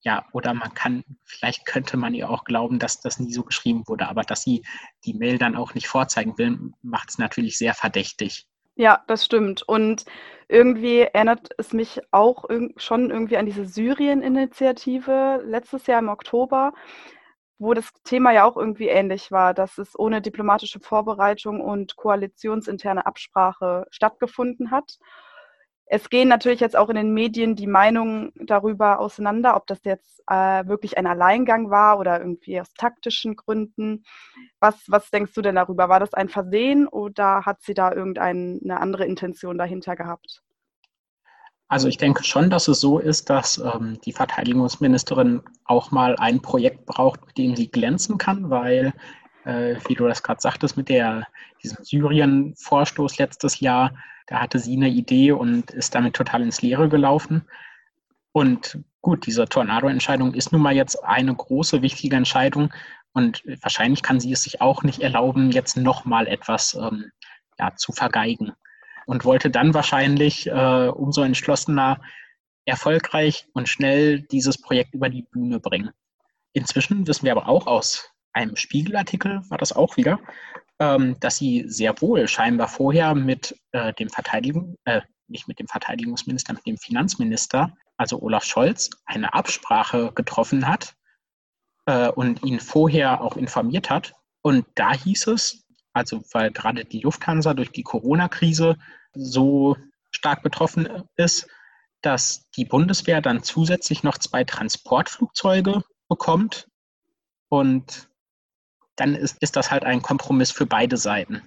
ja, 0.02 0.24
oder 0.34 0.54
man 0.54 0.74
kann, 0.74 1.04
vielleicht 1.24 1.66
könnte 1.66 1.98
man 1.98 2.14
ihr 2.14 2.30
auch 2.30 2.44
glauben, 2.44 2.78
dass 2.78 3.02
das 3.02 3.20
nie 3.20 3.34
so 3.34 3.44
geschrieben 3.44 3.84
wurde, 3.88 4.08
aber 4.08 4.22
dass 4.22 4.44
sie 4.44 4.64
die 5.04 5.16
Mail 5.16 5.40
dann 5.40 5.56
auch 5.56 5.74
nicht 5.74 5.88
vorzeigen 5.88 6.38
will, 6.38 6.72
macht 6.84 7.10
es 7.10 7.18
natürlich 7.18 7.58
sehr 7.58 7.74
verdächtig. 7.74 8.46
Ja, 8.76 9.04
das 9.08 9.26
stimmt. 9.26 9.64
Und 9.64 10.06
irgendwie 10.48 11.00
erinnert 11.00 11.50
es 11.58 11.74
mich 11.74 12.02
auch 12.12 12.46
schon 12.78 13.10
irgendwie 13.10 13.38
an 13.38 13.48
diese 13.48 13.66
Syrien-Initiative 13.66 15.42
letztes 15.44 15.88
Jahr 15.88 16.00
im 16.00 16.10
Oktober, 16.10 16.74
wo 17.58 17.74
das 17.74 17.92
Thema 18.04 18.32
ja 18.32 18.44
auch 18.44 18.58
irgendwie 18.58 18.90
ähnlich 18.90 19.32
war, 19.32 19.54
dass 19.54 19.78
es 19.80 19.98
ohne 19.98 20.22
diplomatische 20.22 20.80
Vorbereitung 20.80 21.62
und 21.62 21.96
koalitionsinterne 21.96 23.06
Absprache 23.06 23.88
stattgefunden 23.90 24.70
hat 24.70 24.98
es 25.88 26.10
gehen 26.10 26.28
natürlich 26.28 26.60
jetzt 26.60 26.76
auch 26.76 26.90
in 26.90 26.96
den 26.96 27.14
Medien 27.14 27.56
die 27.56 27.68
Meinungen 27.68 28.32
darüber 28.36 29.00
auseinander, 29.00 29.56
ob 29.56 29.68
das 29.68 29.80
jetzt 29.84 30.22
äh, 30.28 30.68
wirklich 30.68 30.98
ein 30.98 31.06
Alleingang 31.06 31.70
war 31.70 32.00
oder 32.00 32.20
irgendwie 32.20 32.60
aus 32.60 32.74
taktischen 32.74 33.36
Gründen. 33.36 34.04
Was, 34.60 34.76
was 34.88 35.12
denkst 35.12 35.34
du 35.34 35.42
denn 35.42 35.56
darüber? 35.56 35.88
War 35.88 36.00
das 36.00 36.14
ein 36.14 36.30
Versehen 36.30 36.88
oder 36.88 37.46
hat 37.46 37.62
sie 37.62 37.76
da 37.76 37.92
irgendeine 37.92 38.80
andere 38.80 39.06
Intention 39.06 39.58
dahinter 39.58 39.96
gehabt? 39.96 40.42
Also 41.68 41.88
ich 41.88 41.98
denke 41.98 42.24
schon, 42.24 42.50
dass 42.50 42.68
es 42.68 42.80
so 42.80 43.00
ist, 43.00 43.30
dass 43.30 43.58
ähm, 43.58 44.00
die 44.06 44.14
Verteidigungsministerin 44.14 45.42
auch 45.66 45.92
mal 45.92 46.16
ein 46.18 46.42
Projekt 46.42 46.86
braucht, 46.86 47.26
mit 47.26 47.38
dem 47.38 47.56
sie 47.56 47.70
glänzen 47.70 48.18
kann, 48.18 48.50
weil, 48.50 48.94
äh, 49.46 49.76
wie 49.88 49.96
du 49.96 50.08
das 50.08 50.22
gerade 50.22 50.42
sagtest, 50.42 50.78
mit 50.78 50.90
der, 50.90 51.28
diesem 51.64 51.84
Syrien-Vorstoß 51.84 53.18
letztes 53.18 53.60
Jahr, 53.60 53.94
da 54.28 54.42
hatte 54.42 54.60
sie 54.60 54.76
eine 54.76 54.90
Idee 54.90 55.32
und 55.32 55.72
ist 55.72 55.96
damit 55.96 56.16
total 56.16 56.42
ins 56.42 56.62
Leere 56.62 56.90
gelaufen. 56.90 57.48
Und 58.32 58.80
gut, 59.02 59.26
diese 59.28 59.46
Tornado-Entscheidung 59.46 60.34
ist 60.34 60.52
nun 60.52 60.62
mal 60.62 60.76
jetzt 60.76 61.04
eine 61.04 61.34
große, 61.34 61.82
wichtige 61.82 62.16
Entscheidung. 62.16 62.74
Und 63.14 63.44
wahrscheinlich 63.62 64.04
kann 64.04 64.20
sie 64.20 64.32
es 64.32 64.44
sich 64.44 64.62
auch 64.62 64.84
nicht 64.84 65.00
erlauben, 65.00 65.52
jetzt 65.52 65.78
nochmal 65.78 66.28
etwas 66.28 66.74
ähm, 66.74 67.12
ja, 67.58 67.76
zu 67.76 67.94
vergeigen. 67.94 68.52
Und 69.06 69.24
wollte 69.24 69.52
dann 69.52 69.74
wahrscheinlich 69.74 70.48
äh, 70.48 70.88
umso 70.88 71.22
entschlossener 71.22 72.02
erfolgreich 72.66 73.48
und 73.54 73.70
schnell 73.70 74.22
dieses 74.22 74.60
Projekt 74.60 74.96
über 74.96 75.10
die 75.10 75.22
Bühne 75.22 75.60
bringen. 75.60 75.92
Inzwischen 76.54 77.06
wissen 77.08 77.26
wir 77.26 77.32
aber 77.32 77.48
auch 77.48 77.68
aus 77.68 78.12
einem 78.34 78.56
Spiegelartikel, 78.56 79.42
war 79.50 79.58
das 79.58 79.72
auch 79.72 79.98
wieder, 79.98 80.20
ähm, 80.80 81.20
dass 81.20 81.38
sie 81.38 81.66
sehr 81.68 82.00
wohl 82.02 82.28
scheinbar 82.28 82.68
vorher 82.68 83.16
mit 83.16 83.58
äh, 83.72 83.94
dem 83.94 84.10
Verteidigung, 84.10 84.76
äh, 84.86 85.02
nicht 85.28 85.48
mit 85.48 85.60
dem 85.60 85.68
Verteidigungsminister, 85.68 86.54
mit 86.54 86.66
dem 86.66 86.78
Finanzminister, 86.78 87.76
also 87.98 88.22
Olaf 88.22 88.44
Scholz, 88.44 88.90
eine 89.06 89.34
Absprache 89.34 90.12
getroffen 90.14 90.68
hat 90.68 90.96
äh, 91.86 92.10
und 92.10 92.44
ihn 92.44 92.60
vorher 92.60 93.22
auch 93.22 93.38
informiert 93.38 93.90
hat. 93.90 94.14
Und 94.42 94.66
da 94.76 94.94
hieß 94.94 95.28
es, 95.28 95.66
also 95.94 96.22
weil 96.32 96.52
gerade 96.52 96.86
die 96.86 97.00
Lufthansa 97.00 97.54
durch 97.54 97.72
die 97.72 97.84
Corona-Krise 97.84 98.78
so 99.14 99.78
stark 100.12 100.44
betroffen 100.44 101.04
ist, 101.16 101.48
dass 102.02 102.50
die 102.52 102.66
Bundeswehr 102.66 103.22
dann 103.22 103.44
zusätzlich 103.44 104.04
noch 104.04 104.18
zwei 104.18 104.44
Transportflugzeuge 104.44 105.84
bekommt 106.08 106.68
und 107.50 108.10
dann 108.96 109.16
ist, 109.16 109.38
ist 109.42 109.56
das 109.56 109.72
halt 109.72 109.84
ein 109.84 110.02
Kompromiss 110.02 110.52
für 110.52 110.66
beide 110.66 110.98
Seiten. 110.98 111.42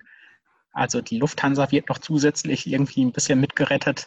Also 0.72 1.00
die 1.00 1.18
Lufthansa 1.18 1.70
wird 1.70 1.88
noch 1.88 1.98
zusätzlich 1.98 2.66
irgendwie 2.66 3.04
ein 3.04 3.12
bisschen 3.12 3.40
mitgerettet 3.40 4.06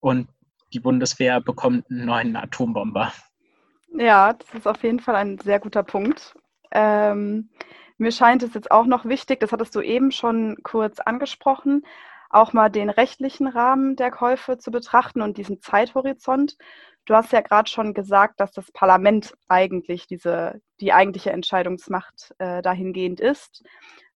und 0.00 0.28
die 0.72 0.80
Bundeswehr 0.80 1.40
bekommt 1.40 1.90
einen 1.90 2.06
neuen 2.06 2.36
Atombomber. 2.36 3.12
Ja, 3.94 4.32
das 4.34 4.54
ist 4.54 4.66
auf 4.66 4.82
jeden 4.82 5.00
Fall 5.00 5.16
ein 5.16 5.38
sehr 5.38 5.60
guter 5.60 5.82
Punkt. 5.82 6.34
Ähm, 6.70 7.50
mir 7.96 8.12
scheint 8.12 8.42
es 8.42 8.54
jetzt 8.54 8.70
auch 8.70 8.86
noch 8.86 9.06
wichtig, 9.06 9.40
das 9.40 9.52
hattest 9.52 9.74
du 9.74 9.80
eben 9.80 10.12
schon 10.12 10.56
kurz 10.62 11.00
angesprochen, 11.00 11.84
auch 12.30 12.52
mal 12.52 12.68
den 12.68 12.90
rechtlichen 12.90 13.46
Rahmen 13.46 13.96
der 13.96 14.10
Käufe 14.10 14.58
zu 14.58 14.70
betrachten 14.70 15.22
und 15.22 15.38
diesen 15.38 15.60
Zeithorizont. 15.60 16.56
Du 17.08 17.14
hast 17.14 17.32
ja 17.32 17.40
gerade 17.40 17.70
schon 17.70 17.94
gesagt, 17.94 18.38
dass 18.38 18.52
das 18.52 18.70
Parlament 18.70 19.32
eigentlich 19.48 20.06
diese, 20.06 20.60
die 20.78 20.92
eigentliche 20.92 21.32
Entscheidungsmacht 21.32 22.34
äh, 22.36 22.60
dahingehend 22.60 23.18
ist. 23.18 23.64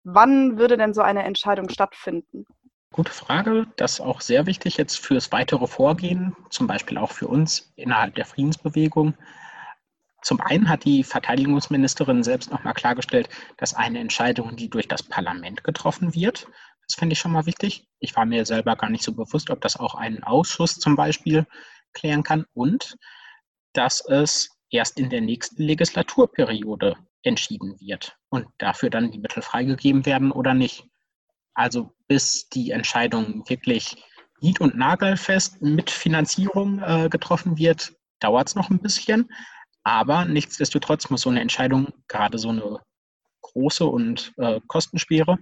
Wann 0.04 0.58
würde 0.58 0.76
denn 0.76 0.92
so 0.92 1.00
eine 1.00 1.22
Entscheidung 1.22 1.70
stattfinden? 1.70 2.44
Gute 2.92 3.10
Frage. 3.10 3.66
Das 3.76 3.94
ist 3.94 4.00
auch 4.02 4.20
sehr 4.20 4.44
wichtig 4.44 4.76
jetzt 4.76 4.98
fürs 4.98 5.32
weitere 5.32 5.66
Vorgehen, 5.66 6.36
zum 6.50 6.66
Beispiel 6.66 6.98
auch 6.98 7.12
für 7.12 7.28
uns 7.28 7.72
innerhalb 7.76 8.14
der 8.14 8.26
Friedensbewegung. 8.26 9.14
Zum 10.20 10.42
einen 10.42 10.68
hat 10.68 10.84
die 10.84 11.02
Verteidigungsministerin 11.02 12.22
selbst 12.22 12.50
nochmal 12.50 12.74
klargestellt, 12.74 13.30
dass 13.56 13.72
eine 13.72 14.00
Entscheidung, 14.00 14.54
die 14.54 14.68
durch 14.68 14.86
das 14.86 15.02
Parlament 15.02 15.64
getroffen 15.64 16.14
wird, 16.14 16.46
das 16.86 16.98
finde 16.98 17.14
ich 17.14 17.20
schon 17.20 17.32
mal 17.32 17.46
wichtig. 17.46 17.88
Ich 18.00 18.14
war 18.16 18.26
mir 18.26 18.44
selber 18.44 18.76
gar 18.76 18.90
nicht 18.90 19.02
so 19.02 19.12
bewusst, 19.14 19.48
ob 19.48 19.62
das 19.62 19.80
auch 19.80 19.94
einen 19.94 20.22
Ausschuss 20.24 20.78
zum 20.78 20.94
Beispiel 20.94 21.46
klären 21.92 22.22
kann 22.22 22.44
und 22.54 22.96
dass 23.72 24.04
es 24.06 24.50
erst 24.70 24.98
in 24.98 25.10
der 25.10 25.20
nächsten 25.20 25.62
Legislaturperiode 25.62 26.96
entschieden 27.22 27.78
wird 27.80 28.16
und 28.30 28.46
dafür 28.58 28.90
dann 28.90 29.10
die 29.10 29.18
Mittel 29.18 29.42
freigegeben 29.42 30.04
werden 30.06 30.32
oder 30.32 30.54
nicht. 30.54 30.84
Also 31.54 31.92
bis 32.08 32.48
die 32.48 32.70
Entscheidung 32.70 33.48
wirklich 33.48 33.96
nied- 34.40 34.60
und 34.60 34.76
nagelfest 34.76 35.62
mit 35.62 35.90
Finanzierung 35.90 36.80
äh, 36.80 37.08
getroffen 37.08 37.58
wird, 37.58 37.94
dauert 38.20 38.48
es 38.48 38.54
noch 38.54 38.70
ein 38.70 38.80
bisschen. 38.80 39.30
Aber 39.84 40.24
nichtsdestotrotz 40.24 41.10
muss 41.10 41.22
so 41.22 41.30
eine 41.30 41.40
Entscheidung, 41.40 41.92
gerade 42.08 42.38
so 42.38 42.48
eine 42.48 42.80
große 43.42 43.84
und 43.84 44.32
äh, 44.38 44.60
kostenschwere, 44.66 45.38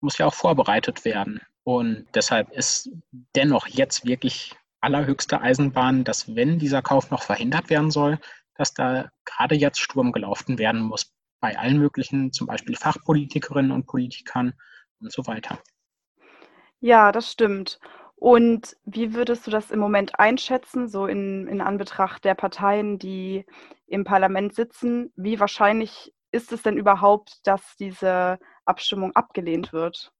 muss 0.00 0.18
ja 0.18 0.26
auch 0.26 0.34
vorbereitet 0.34 1.04
werden. 1.04 1.40
Und 1.64 2.06
deshalb 2.14 2.50
ist 2.52 2.90
dennoch 3.34 3.66
jetzt 3.66 4.04
wirklich 4.04 4.54
allerhöchste 4.80 5.40
Eisenbahn, 5.40 6.04
dass 6.04 6.34
wenn 6.34 6.58
dieser 6.58 6.82
Kauf 6.82 7.10
noch 7.10 7.22
verhindert 7.22 7.70
werden 7.70 7.90
soll, 7.90 8.18
dass 8.54 8.74
da 8.74 9.10
gerade 9.24 9.54
jetzt 9.54 9.80
Sturm 9.80 10.12
gelaufen 10.12 10.58
werden 10.58 10.80
muss 10.80 11.14
bei 11.40 11.58
allen 11.58 11.78
möglichen, 11.78 12.32
zum 12.32 12.46
Beispiel 12.46 12.76
Fachpolitikerinnen 12.76 13.72
und 13.72 13.86
Politikern 13.86 14.54
und 15.00 15.12
so 15.12 15.26
weiter. 15.26 15.58
Ja, 16.80 17.12
das 17.12 17.30
stimmt. 17.30 17.78
Und 18.16 18.76
wie 18.84 19.12
würdest 19.12 19.46
du 19.46 19.50
das 19.50 19.70
im 19.70 19.78
Moment 19.78 20.18
einschätzen, 20.18 20.88
so 20.88 21.06
in, 21.06 21.46
in 21.48 21.60
Anbetracht 21.60 22.24
der 22.24 22.34
Parteien, 22.34 22.98
die 22.98 23.44
im 23.86 24.04
Parlament 24.04 24.54
sitzen? 24.54 25.12
Wie 25.16 25.38
wahrscheinlich 25.38 26.14
ist 26.32 26.52
es 26.52 26.62
denn 26.62 26.78
überhaupt, 26.78 27.46
dass 27.46 27.76
diese 27.76 28.38
Abstimmung 28.64 29.14
abgelehnt 29.14 29.72
wird? 29.72 30.12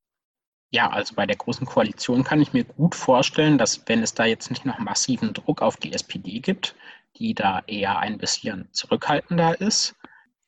Ja, 0.77 0.91
also 0.91 1.15
bei 1.15 1.25
der 1.25 1.37
Großen 1.37 1.67
Koalition 1.67 2.23
kann 2.23 2.43
ich 2.43 2.53
mir 2.53 2.65
gut 2.65 2.95
vorstellen, 2.95 3.57
dass 3.57 3.89
wenn 3.89 4.03
es 4.03 4.13
da 4.13 4.27
jetzt 4.27 4.51
nicht 4.51 4.67
noch 4.67 4.79
massiven 4.79 5.33
Druck 5.33 5.63
auf 5.63 5.79
die 5.79 5.95
SPD 5.95 6.41
gibt, 6.41 6.77
die 7.17 7.33
da 7.33 7.63
eher 7.67 7.99
ein 8.01 8.19
bisschen 8.19 8.69
zurückhaltender 8.73 9.59
ist, 9.59 9.95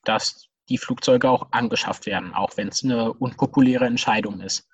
dass 0.04 0.50
die 0.68 0.76
Flugzeuge 0.76 1.30
auch 1.30 1.48
angeschafft 1.52 2.04
werden, 2.04 2.34
auch 2.34 2.58
wenn 2.58 2.68
es 2.68 2.84
eine 2.84 3.14
unpopuläre 3.14 3.86
Entscheidung 3.86 4.42
ist. 4.42 4.68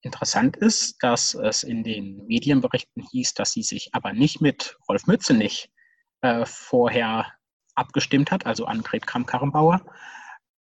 Interessant 0.00 0.56
ist, 0.56 0.96
dass 1.00 1.32
es 1.32 1.62
in 1.62 1.84
den 1.84 2.26
Medienberichten 2.26 3.06
hieß, 3.12 3.34
dass 3.34 3.52
sie 3.52 3.62
sich 3.62 3.90
aber 3.92 4.12
nicht 4.12 4.40
mit 4.40 4.76
Rolf 4.88 5.06
Mützenich 5.06 5.70
äh, 6.22 6.44
vorher 6.44 7.24
abgestimmt 7.76 8.32
hat, 8.32 8.46
also 8.46 8.66
Annegret 8.66 9.06
Kramp-Karrenbauer, 9.06 9.80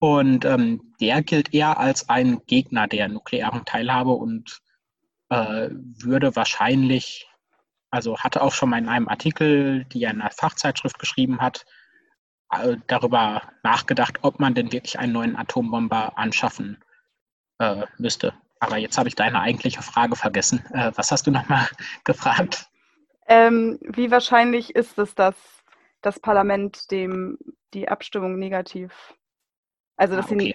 und 0.06 0.44
ähm, 0.44 0.94
der 1.00 1.20
gilt 1.20 1.52
eher 1.52 1.80
als 1.80 2.08
ein 2.08 2.40
Gegner 2.46 2.86
der 2.86 3.08
nuklearen 3.08 3.64
Teilhabe 3.64 4.12
und 4.12 4.60
äh, 5.30 5.68
würde 5.70 6.36
wahrscheinlich, 6.36 7.28
also 7.90 8.16
hatte 8.16 8.40
auch 8.40 8.52
schon 8.52 8.70
mal 8.70 8.78
in 8.78 8.88
einem 8.88 9.08
Artikel, 9.08 9.84
die 9.86 10.04
er 10.04 10.12
in 10.12 10.20
einer 10.20 10.30
Fachzeitschrift 10.30 11.00
geschrieben 11.00 11.40
hat, 11.40 11.66
äh, 12.52 12.76
darüber 12.86 13.50
nachgedacht, 13.64 14.18
ob 14.22 14.38
man 14.38 14.54
denn 14.54 14.70
wirklich 14.70 14.96
einen 14.96 15.12
neuen 15.12 15.34
Atombomber 15.34 16.16
anschaffen 16.16 16.78
äh, 17.58 17.84
müsste. 17.98 18.32
Aber 18.60 18.76
jetzt 18.76 18.98
habe 18.98 19.08
ich 19.08 19.16
deine 19.16 19.40
eigentliche 19.40 19.82
Frage 19.82 20.14
vergessen. 20.14 20.64
Äh, 20.72 20.92
was 20.94 21.10
hast 21.10 21.26
du 21.26 21.32
nochmal 21.32 21.66
gefragt? 22.04 22.68
Ähm, 23.26 23.80
wie 23.82 24.12
wahrscheinlich 24.12 24.72
ist 24.76 25.00
es, 25.00 25.16
dass 25.16 25.34
das 26.00 26.20
Parlament 26.20 26.92
dem 26.92 27.38
die 27.74 27.88
Abstimmung 27.88 28.38
negativ, 28.38 29.16
also 29.96 30.16
dass 30.16 30.26
ah, 30.26 30.34
okay. 30.34 30.54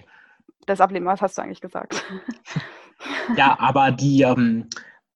das 0.66 0.80
ablehnen? 0.80 1.06
Was 1.06 1.20
hast 1.20 1.38
du 1.38 1.42
eigentlich 1.42 1.60
gesagt? 1.60 2.04
ja, 3.36 3.58
aber 3.58 3.90
die, 3.90 4.22
ähm, 4.22 4.68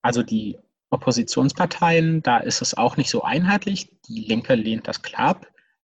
also 0.02 0.22
die 0.22 0.58
Oppositionsparteien, 0.90 2.22
da 2.22 2.38
ist 2.38 2.62
es 2.62 2.76
auch 2.76 2.96
nicht 2.96 3.10
so 3.10 3.22
einheitlich. 3.22 3.90
Die 4.08 4.20
Linke 4.20 4.54
lehnt 4.54 4.88
das 4.88 5.02
klar 5.02 5.28
ab. 5.28 5.46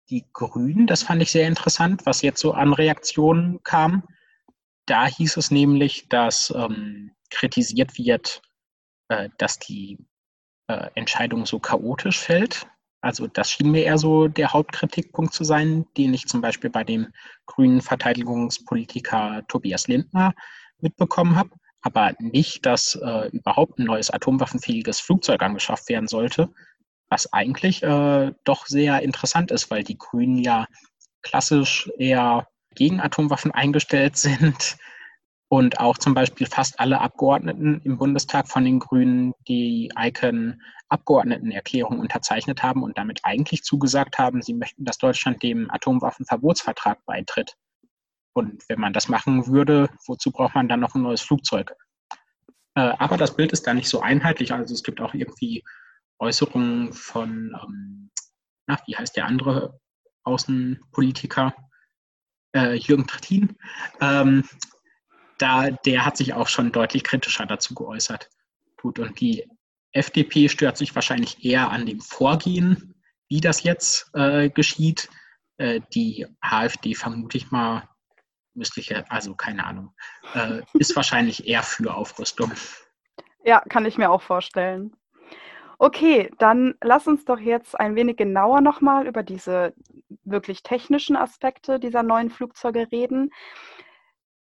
Die 0.09 0.25
Grünen, 0.33 0.85
das 0.85 1.03
fand 1.03 1.21
ich 1.21 1.31
sehr 1.31 1.47
interessant, 1.47 2.05
was 2.05 2.21
jetzt 2.21 2.39
so 2.39 2.53
an 2.53 2.73
Reaktionen 2.73 3.61
kam. 3.63 4.03
Da 4.85 5.05
hieß 5.05 5.37
es 5.37 5.49
nämlich, 5.49 6.09
dass 6.09 6.53
ähm, 6.55 7.11
kritisiert 7.29 7.97
wird, 7.97 8.41
äh, 9.07 9.29
dass 9.37 9.59
die 9.59 9.97
äh, 10.67 10.89
Entscheidung 10.95 11.45
so 11.45 11.59
chaotisch 11.59 12.19
fällt. 12.19 12.67
Also 13.03 13.27
das 13.27 13.51
schien 13.51 13.71
mir 13.71 13.83
eher 13.83 13.97
so 13.97 14.29
der 14.29 14.53
Hauptkritikpunkt 14.53 15.33
zu 15.33 15.43
sein, 15.43 15.85
den 15.97 16.13
ich 16.13 16.25
zum 16.25 16.39
Beispiel 16.39 16.69
bei 16.69 16.85
dem 16.85 17.07
grünen 17.45 17.81
Verteidigungspolitiker 17.81 19.43
Tobias 19.49 19.89
Lindner 19.89 20.33
mitbekommen 20.79 21.35
habe. 21.35 21.49
Aber 21.81 22.13
nicht, 22.19 22.65
dass 22.65 22.95
äh, 22.95 23.27
überhaupt 23.33 23.77
ein 23.77 23.87
neues 23.87 24.09
atomwaffenfähiges 24.09 25.01
Flugzeug 25.01 25.43
angeschafft 25.43 25.89
werden 25.89 26.07
sollte, 26.07 26.49
was 27.09 27.31
eigentlich 27.33 27.83
äh, 27.83 28.31
doch 28.45 28.67
sehr 28.67 29.01
interessant 29.01 29.51
ist, 29.51 29.69
weil 29.69 29.83
die 29.83 29.97
Grünen 29.97 30.37
ja 30.37 30.65
klassisch 31.23 31.91
eher 31.97 32.47
gegen 32.73 33.01
Atomwaffen 33.01 33.51
eingestellt 33.51 34.15
sind 34.17 34.77
und 35.53 35.79
auch 35.79 35.99
zum 35.99 36.15
Beispiel 36.15 36.47
fast 36.47 36.79
alle 36.79 36.99
Abgeordneten 36.99 37.79
im 37.83 37.99
Bundestag 37.99 38.47
von 38.47 38.65
den 38.65 38.79
Grünen 38.79 39.35
die 39.47 39.91
ICAN-Abgeordnetenerklärung 39.95 41.99
unterzeichnet 41.99 42.63
haben 42.63 42.81
und 42.81 42.97
damit 42.97 43.19
eigentlich 43.21 43.61
zugesagt 43.61 44.17
haben, 44.17 44.41
sie 44.41 44.55
möchten, 44.55 44.83
dass 44.83 44.97
Deutschland 44.97 45.43
dem 45.43 45.69
Atomwaffenverbotsvertrag 45.69 47.05
beitritt. 47.05 47.55
Und 48.33 48.67
wenn 48.67 48.79
man 48.79 48.93
das 48.93 49.09
machen 49.09 49.45
würde, 49.45 49.91
wozu 50.07 50.31
braucht 50.31 50.55
man 50.55 50.67
dann 50.67 50.79
noch 50.79 50.95
ein 50.95 51.03
neues 51.03 51.21
Flugzeug? 51.21 51.75
Äh, 52.73 52.95
aber 52.97 53.17
das 53.17 53.35
Bild 53.35 53.51
ist 53.51 53.67
da 53.67 53.75
nicht 53.75 53.89
so 53.89 54.01
einheitlich. 54.01 54.53
Also 54.53 54.73
es 54.73 54.81
gibt 54.81 55.01
auch 55.01 55.13
irgendwie 55.13 55.63
Äußerungen 56.17 56.93
von, 56.93 57.55
ähm, 57.63 58.09
na, 58.65 58.79
wie 58.87 58.97
heißt 58.97 59.15
der 59.15 59.27
andere 59.27 59.79
Außenpolitiker? 60.23 61.53
Äh, 62.55 62.73
Jürgen 62.73 63.05
Trittin. 63.05 63.55
Ähm, 64.01 64.45
da, 65.43 65.69
der 65.69 66.05
hat 66.05 66.17
sich 66.17 66.33
auch 66.33 66.47
schon 66.47 66.71
deutlich 66.71 67.03
kritischer 67.03 67.45
dazu 67.45 67.75
geäußert. 67.75 68.29
Gut, 68.81 68.99
und 68.99 69.19
die 69.19 69.47
FDP 69.91 70.49
stört 70.49 70.77
sich 70.77 70.95
wahrscheinlich 70.95 71.43
eher 71.43 71.69
an 71.69 71.85
dem 71.85 71.99
Vorgehen, 71.99 72.95
wie 73.27 73.41
das 73.41 73.63
jetzt 73.63 74.09
äh, 74.13 74.49
geschieht. 74.49 75.09
Äh, 75.57 75.81
die 75.93 76.25
AfD 76.41 76.95
vermute 76.95 77.37
ich 77.37 77.51
mal 77.51 77.87
müsste 78.55 78.79
ich 78.79 78.89
ja, 78.89 79.03
also 79.09 79.35
keine 79.35 79.65
Ahnung, 79.65 79.93
äh, 80.33 80.61
ist 80.73 80.95
wahrscheinlich 80.95 81.47
eher 81.47 81.63
für 81.63 81.93
Aufrüstung. 81.93 82.51
Ja, 83.43 83.61
kann 83.61 83.85
ich 83.85 83.97
mir 83.97 84.11
auch 84.11 84.21
vorstellen. 84.21 84.95
Okay, 85.79 86.31
dann 86.37 86.75
lass 86.81 87.07
uns 87.07 87.25
doch 87.25 87.39
jetzt 87.39 87.77
ein 87.79 87.95
wenig 87.95 88.15
genauer 88.15 88.61
nochmal 88.61 89.07
über 89.07 89.23
diese 89.23 89.73
wirklich 90.23 90.63
technischen 90.63 91.15
Aspekte 91.15 91.79
dieser 91.79 92.03
neuen 92.03 92.29
Flugzeuge 92.29 92.91
reden. 92.91 93.31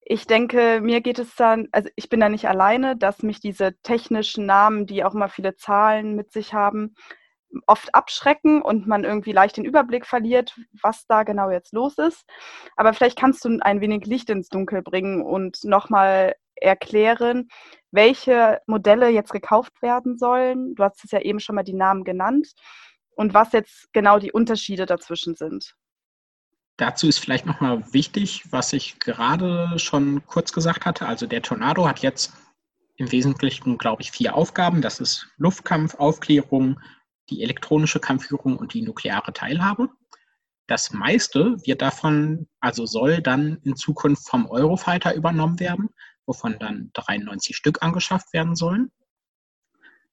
Ich 0.03 0.27
denke, 0.27 0.81
mir 0.83 1.01
geht 1.01 1.19
es 1.19 1.35
dann, 1.37 1.69
also 1.73 1.89
ich 1.95 2.09
bin 2.09 2.21
da 2.21 2.29
nicht 2.29 2.49
alleine, 2.49 2.97
dass 2.97 3.23
mich 3.23 3.41
diese 3.41 3.75
technischen 3.83 4.47
Namen, 4.47 4.87
die 4.87 5.05
auch 5.05 5.15
immer 5.15 5.29
viele 5.29 5.57
Zahlen 5.57 6.17
mit 6.17 6.33
sich 6.33 6.53
haben, 6.55 6.95
oft 7.67 7.95
abschrecken 7.95 8.63
und 8.63 8.87
man 8.87 9.05
irgendwie 9.05 9.33
leicht 9.33 9.57
den 9.57 9.65
Überblick 9.65 10.07
verliert, 10.07 10.57
was 10.83 11.07
da 11.07 11.23
genau 11.25 11.51
jetzt 11.51 11.73
los 11.73 11.99
ist. 11.99 12.25
Aber 12.77 12.93
vielleicht 12.95 13.19
kannst 13.19 13.45
du 13.45 13.59
ein 13.61 13.81
wenig 13.81 14.07
Licht 14.07 14.31
ins 14.31 14.49
Dunkel 14.49 14.83
bringen 14.83 15.23
und 15.23 15.65
nochmal 15.65 16.35
erklären, 16.57 17.49
welche 17.91 18.61
Modelle 18.67 19.09
jetzt 19.09 19.33
gekauft 19.33 19.83
werden 19.83 20.19
sollen. 20.19 20.75
Du 20.75 20.85
hast 20.85 21.05
es 21.05 21.11
ja 21.11 21.21
eben 21.21 21.41
schon 21.41 21.57
mal 21.57 21.65
die 21.65 21.75
Namen 21.75 22.05
genannt 22.05 22.53
und 23.17 23.35
was 23.35 23.53
jetzt 23.53 23.93
genau 23.93 24.19
die 24.19 24.33
Unterschiede 24.33 24.87
dazwischen 24.87 25.35
sind. 25.35 25.75
Dazu 26.81 27.09
ist 27.09 27.19
vielleicht 27.19 27.45
nochmal 27.45 27.93
wichtig, 27.93 28.45
was 28.53 28.73
ich 28.73 28.99
gerade 29.01 29.79
schon 29.79 30.27
kurz 30.27 30.51
gesagt 30.51 30.87
hatte. 30.87 31.07
Also 31.07 31.27
der 31.27 31.43
Tornado 31.43 31.87
hat 31.87 31.99
jetzt 31.99 32.33
im 32.97 33.13
Wesentlichen, 33.13 33.77
glaube 33.77 34.01
ich, 34.01 34.11
vier 34.11 34.35
Aufgaben. 34.35 34.81
Das 34.81 34.99
ist 34.99 35.29
Luftkampf, 35.37 35.97
Aufklärung, 35.97 36.81
die 37.29 37.43
elektronische 37.43 38.01
Kampfführung 38.01 38.57
und 38.57 38.73
die 38.73 38.81
nukleare 38.81 39.35
Teilhabe. 39.35 39.91
Das 40.69 40.91
meiste 40.91 41.59
wird 41.67 41.83
davon, 41.83 42.49
also 42.61 42.87
soll 42.87 43.21
dann 43.21 43.59
in 43.63 43.77
Zukunft 43.77 44.27
vom 44.27 44.47
Eurofighter 44.47 45.15
übernommen 45.15 45.61
werden, 45.61 45.91
wovon 46.25 46.59
dann 46.59 46.93
93 46.95 47.55
Stück 47.55 47.83
angeschafft 47.83 48.33
werden 48.33 48.57
sollen. 48.57 48.91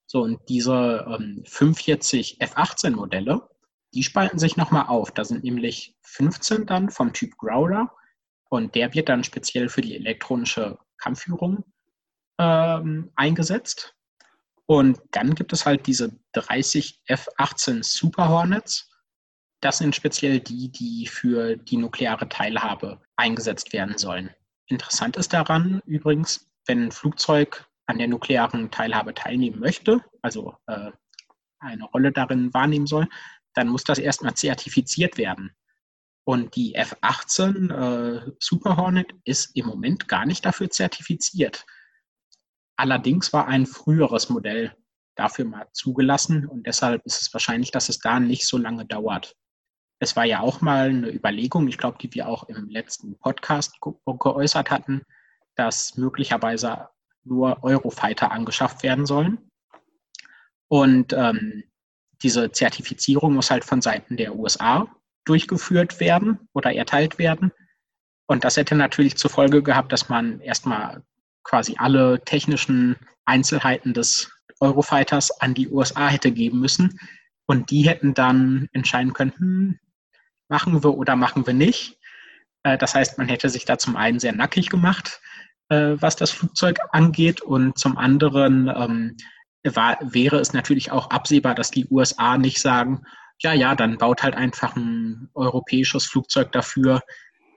So, 0.06 0.22
und 0.22 0.42
diese 0.50 1.06
ähm, 1.08 1.44
45 1.46 2.42
F-18-Modelle, 2.42 3.48
die 3.94 4.04
spalten 4.04 4.40
sich 4.40 4.58
nochmal 4.58 4.88
auf. 4.88 5.12
Da 5.12 5.24
sind 5.24 5.44
nämlich 5.44 5.96
15 6.02 6.66
dann 6.66 6.90
vom 6.90 7.14
Typ 7.14 7.38
Growler 7.38 7.96
und 8.50 8.76
der 8.76 8.94
wird 8.94 9.10
dann 9.10 9.24
speziell 9.24 9.70
für 9.70 9.82
die 9.82 9.96
elektronische 9.96 10.78
Kampfführung 10.98 11.64
ähm, 12.40 13.12
eingesetzt. 13.16 13.96
Und 14.66 15.00
dann 15.12 15.34
gibt 15.34 15.54
es 15.54 15.66
halt 15.66 15.88
diese 15.88 16.20
30 16.34 17.02
F-18 17.06 17.84
Super 17.84 18.28
Hornets. 18.28 18.90
Das 19.62 19.78
sind 19.78 19.96
speziell 19.96 20.40
die, 20.40 20.70
die 20.70 21.08
für 21.08 21.56
die 21.56 21.78
nukleare 21.78 22.28
Teilhabe 22.28 23.02
eingesetzt 23.16 23.74
werden 23.74 23.98
sollen. 23.98 24.30
Interessant 24.68 25.16
ist 25.16 25.34
daran 25.34 25.82
übrigens, 25.86 26.50
wenn 26.66 26.86
ein 26.86 26.92
Flugzeug 26.92 27.66
an 27.86 27.98
der 27.98 28.10
nuklearen 28.10 28.70
Teilhabe 28.70 29.14
teilnehmen 29.14 29.60
möchte, 29.60 30.04
also 30.22 30.56
äh, 30.68 30.92
eine 31.60 31.86
Rolle 31.86 32.12
darin 32.12 32.54
wahrnehmen 32.54 32.86
soll, 32.86 33.08
dann 33.58 33.68
muss 33.68 33.84
das 33.84 33.98
erstmal 33.98 34.36
zertifiziert 34.36 35.18
werden. 35.18 35.52
Und 36.24 36.56
die 36.56 36.76
F-18 36.76 37.72
äh, 37.72 38.32
Super 38.40 38.78
Hornet 38.78 39.12
ist 39.24 39.56
im 39.56 39.66
Moment 39.66 40.08
gar 40.08 40.26
nicht 40.26 40.46
dafür 40.46 40.70
zertifiziert. 40.70 41.66
Allerdings 42.76 43.34
war 43.34 43.48
ein 43.48 43.66
früheres 43.66 44.30
Modell 44.30 44.76
dafür 45.16 45.46
mal 45.46 45.68
zugelassen 45.74 46.46
und 46.46 46.68
deshalb 46.68 47.04
ist 47.06 47.22
es 47.22 47.34
wahrscheinlich, 47.34 47.72
dass 47.72 47.90
es 47.90 48.00
da 48.00 48.20
nicht 48.20 48.46
so 48.46 48.58
lange 48.58 48.86
dauert. 48.86 49.36
Es 50.00 50.16
war 50.16 50.26
ja 50.26 50.42
auch 50.42 50.62
mal 50.62 50.90
eine 50.90 51.10
Überlegung, 51.12 51.68
ich 51.68 51.80
glaube, 51.80 51.98
die 51.98 52.14
wir 52.14 52.28
auch 52.28 52.44
im 52.50 52.70
letzten 52.70 53.18
Podcast 53.18 53.82
ge 53.82 53.94
geäußert 54.04 54.70
hatten, 54.70 55.02
dass 55.56 55.98
möglicherweise 55.98 56.90
nur 57.24 57.64
Eurofighter 57.64 58.32
angeschafft 58.32 58.84
werden 58.84 59.08
sollen. 59.08 59.50
Und 60.68 61.14
ähm, 61.14 61.64
diese 62.24 62.52
Zertifizierung 62.52 63.34
muss 63.34 63.52
halt 63.52 63.64
von 63.64 63.82
Seiten 63.82 64.18
der 64.18 64.36
USA 64.36 64.88
durchgeführt 65.26 66.00
werden 66.00 66.40
oder 66.54 66.74
erteilt 66.74 67.20
werden. 67.20 67.52
Und 68.28 68.44
das 68.44 68.58
hätte 68.58 68.76
natürlich 68.76 69.18
zur 69.18 69.30
Folge 69.30 69.64
gehabt, 69.64 69.92
dass 69.92 70.10
man 70.10 70.40
erstmal 70.42 71.04
quasi 71.44 71.76
alle 71.78 72.24
technischen 72.24 72.98
Einzelheiten 73.26 73.94
des 73.94 74.32
Eurofighters 74.60 75.32
an 75.42 75.54
die 75.54 75.70
USA 75.70 76.08
hätte 76.08 76.32
geben 76.32 76.60
müssen. 76.60 77.00
Und 77.46 77.72
die 77.72 77.88
hätten 77.88 78.14
dann 78.14 78.68
entscheiden 78.74 79.14
können, 79.14 79.34
hm, 79.38 79.80
machen 80.50 80.84
wir 80.84 80.98
oder 80.98 81.16
machen 81.16 81.46
wir 81.46 81.54
nicht. 81.54 81.98
Äh, 82.64 82.78
das 82.78 82.94
heißt, 82.96 83.18
man 83.18 83.30
hätte 83.30 83.50
sich 83.50 83.66
da 83.66 83.78
zum 83.78 83.96
einen 83.96 84.20
sehr 84.20 84.34
nackig 84.34 84.70
gemacht, 84.70 85.22
äh, 85.70 85.96
was 86.00 86.16
das 86.16 86.32
Flugzeug 86.32 86.80
angeht, 86.92 87.42
und 87.42 87.78
zum 87.78 87.98
anderen 87.98 88.68
ähm, 88.76 89.18
war, 89.76 89.98
wäre 90.02 90.40
es 90.40 90.54
natürlich 90.54 90.92
auch 90.92 91.10
absehbar, 91.10 91.56
dass 91.56 91.72
die 91.72 91.88
USA 91.90 92.38
nicht 92.38 92.62
sagen, 92.62 93.04
ja, 93.40 93.54
ja, 93.54 93.76
dann 93.76 93.98
baut 93.98 94.24
halt 94.24 94.36
einfach 94.36 94.76
ein 94.76 95.30
europäisches 95.34 96.06
Flugzeug 96.06 96.52
dafür, 96.52 97.02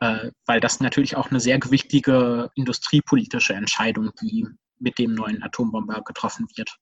äh, 0.00 0.30
weil 0.46 0.60
das 0.60 0.80
natürlich 0.80 1.16
auch 1.16 1.30
eine 1.30 1.40
sehr 1.40 1.58
gewichtige 1.58 2.50
industriepolitische 2.54 3.54
Entscheidung, 3.54 4.10
die 4.20 4.46
mit 4.78 4.98
dem 4.98 5.14
neuen 5.14 5.42
Atombomber 5.42 6.02
getroffen 6.02 6.46
wird. 6.56 6.76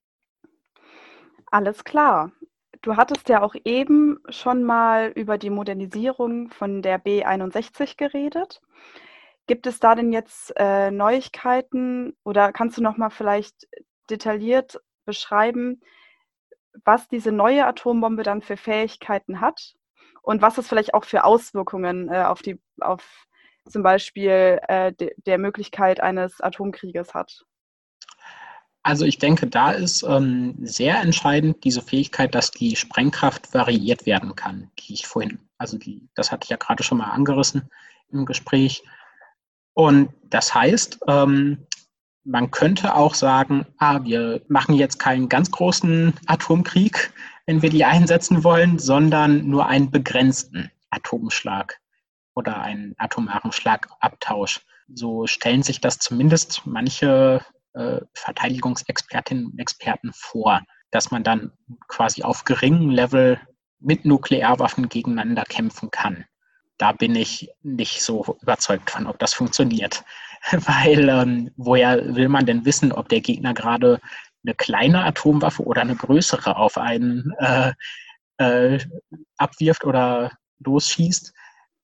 Alles 1.50 1.84
klar. 1.84 2.32
Du 2.82 2.96
hattest 2.96 3.28
ja 3.28 3.42
auch 3.42 3.54
eben 3.64 4.18
schon 4.28 4.62
mal 4.62 5.12
über 5.14 5.36
die 5.36 5.50
Modernisierung 5.50 6.50
von 6.50 6.82
der 6.82 7.02
B61 7.02 7.96
geredet. 7.96 8.60
Gibt 9.46 9.66
es 9.66 9.80
da 9.80 9.94
denn 9.94 10.12
jetzt 10.12 10.52
äh, 10.56 10.90
Neuigkeiten 10.90 12.16
oder 12.22 12.52
kannst 12.52 12.78
du 12.78 12.82
noch 12.82 12.98
mal 12.98 13.10
vielleicht 13.10 13.66
detailliert 14.10 14.80
beschreiben, 15.08 15.80
was 16.84 17.08
diese 17.08 17.32
neue 17.32 17.66
Atombombe 17.66 18.22
dann 18.22 18.42
für 18.42 18.58
Fähigkeiten 18.58 19.40
hat 19.40 19.74
und 20.22 20.42
was 20.42 20.58
es 20.58 20.68
vielleicht 20.68 20.92
auch 20.92 21.04
für 21.04 21.24
Auswirkungen 21.24 22.08
äh, 22.12 22.24
auf 22.24 22.42
die, 22.42 22.60
auf 22.80 23.26
zum 23.66 23.82
Beispiel 23.82 24.60
äh, 24.68 24.92
de, 24.92 25.14
der 25.16 25.38
Möglichkeit 25.38 26.00
eines 26.00 26.40
Atomkrieges 26.40 27.14
hat. 27.14 27.44
Also 28.82 29.04
ich 29.04 29.18
denke, 29.18 29.46
da 29.46 29.72
ist 29.72 30.02
ähm, 30.02 30.54
sehr 30.62 31.00
entscheidend 31.00 31.64
diese 31.64 31.82
Fähigkeit, 31.82 32.34
dass 32.34 32.50
die 32.50 32.76
Sprengkraft 32.76 33.52
variiert 33.52 34.06
werden 34.06 34.34
kann, 34.36 34.70
die 34.78 34.94
ich 34.94 35.06
vorhin, 35.06 35.40
also 35.58 35.78
die, 35.78 36.08
das 36.14 36.30
hatte 36.30 36.44
ich 36.44 36.50
ja 36.50 36.56
gerade 36.56 36.82
schon 36.82 36.98
mal 36.98 37.10
angerissen 37.10 37.68
im 38.10 38.24
Gespräch. 38.24 38.84
Und 39.74 40.12
das 40.24 40.54
heißt, 40.54 41.00
ähm, 41.06 41.66
man 42.28 42.50
könnte 42.50 42.94
auch 42.94 43.14
sagen, 43.14 43.66
ah, 43.78 44.04
wir 44.04 44.42
machen 44.48 44.74
jetzt 44.74 44.98
keinen 44.98 45.30
ganz 45.30 45.50
großen 45.50 46.12
Atomkrieg, 46.26 47.12
wenn 47.46 47.62
wir 47.62 47.70
die 47.70 47.86
einsetzen 47.86 48.44
wollen, 48.44 48.78
sondern 48.78 49.48
nur 49.48 49.66
einen 49.66 49.90
begrenzten 49.90 50.70
Atomschlag 50.90 51.80
oder 52.34 52.60
einen 52.60 52.94
atomaren 52.98 53.50
Schlagabtausch. 53.50 54.60
So 54.94 55.26
stellen 55.26 55.62
sich 55.62 55.80
das 55.80 55.98
zumindest 55.98 56.62
manche 56.66 57.40
äh, 57.72 58.00
Verteidigungsexpertinnen 58.12 59.46
und 59.46 59.58
Experten 59.58 60.10
vor, 60.12 60.60
dass 60.90 61.10
man 61.10 61.24
dann 61.24 61.52
quasi 61.88 62.22
auf 62.22 62.44
geringem 62.44 62.90
Level 62.90 63.40
mit 63.80 64.04
Nuklearwaffen 64.04 64.88
gegeneinander 64.90 65.44
kämpfen 65.44 65.90
kann. 65.90 66.26
Da 66.76 66.92
bin 66.92 67.16
ich 67.16 67.50
nicht 67.62 68.02
so 68.02 68.36
überzeugt 68.42 68.90
von, 68.90 69.06
ob 69.06 69.18
das 69.18 69.32
funktioniert. 69.32 70.04
Weil 70.52 71.08
ähm, 71.08 71.50
woher 71.56 72.14
will 72.14 72.28
man 72.28 72.46
denn 72.46 72.64
wissen, 72.64 72.92
ob 72.92 73.08
der 73.08 73.20
Gegner 73.20 73.54
gerade 73.54 74.00
eine 74.44 74.54
kleine 74.54 75.04
Atomwaffe 75.04 75.62
oder 75.64 75.82
eine 75.82 75.96
größere 75.96 76.56
auf 76.56 76.78
einen 76.78 77.32
äh, 77.38 77.72
äh, 78.38 78.78
abwirft 79.36 79.84
oder 79.84 80.32
losschießt? 80.60 81.32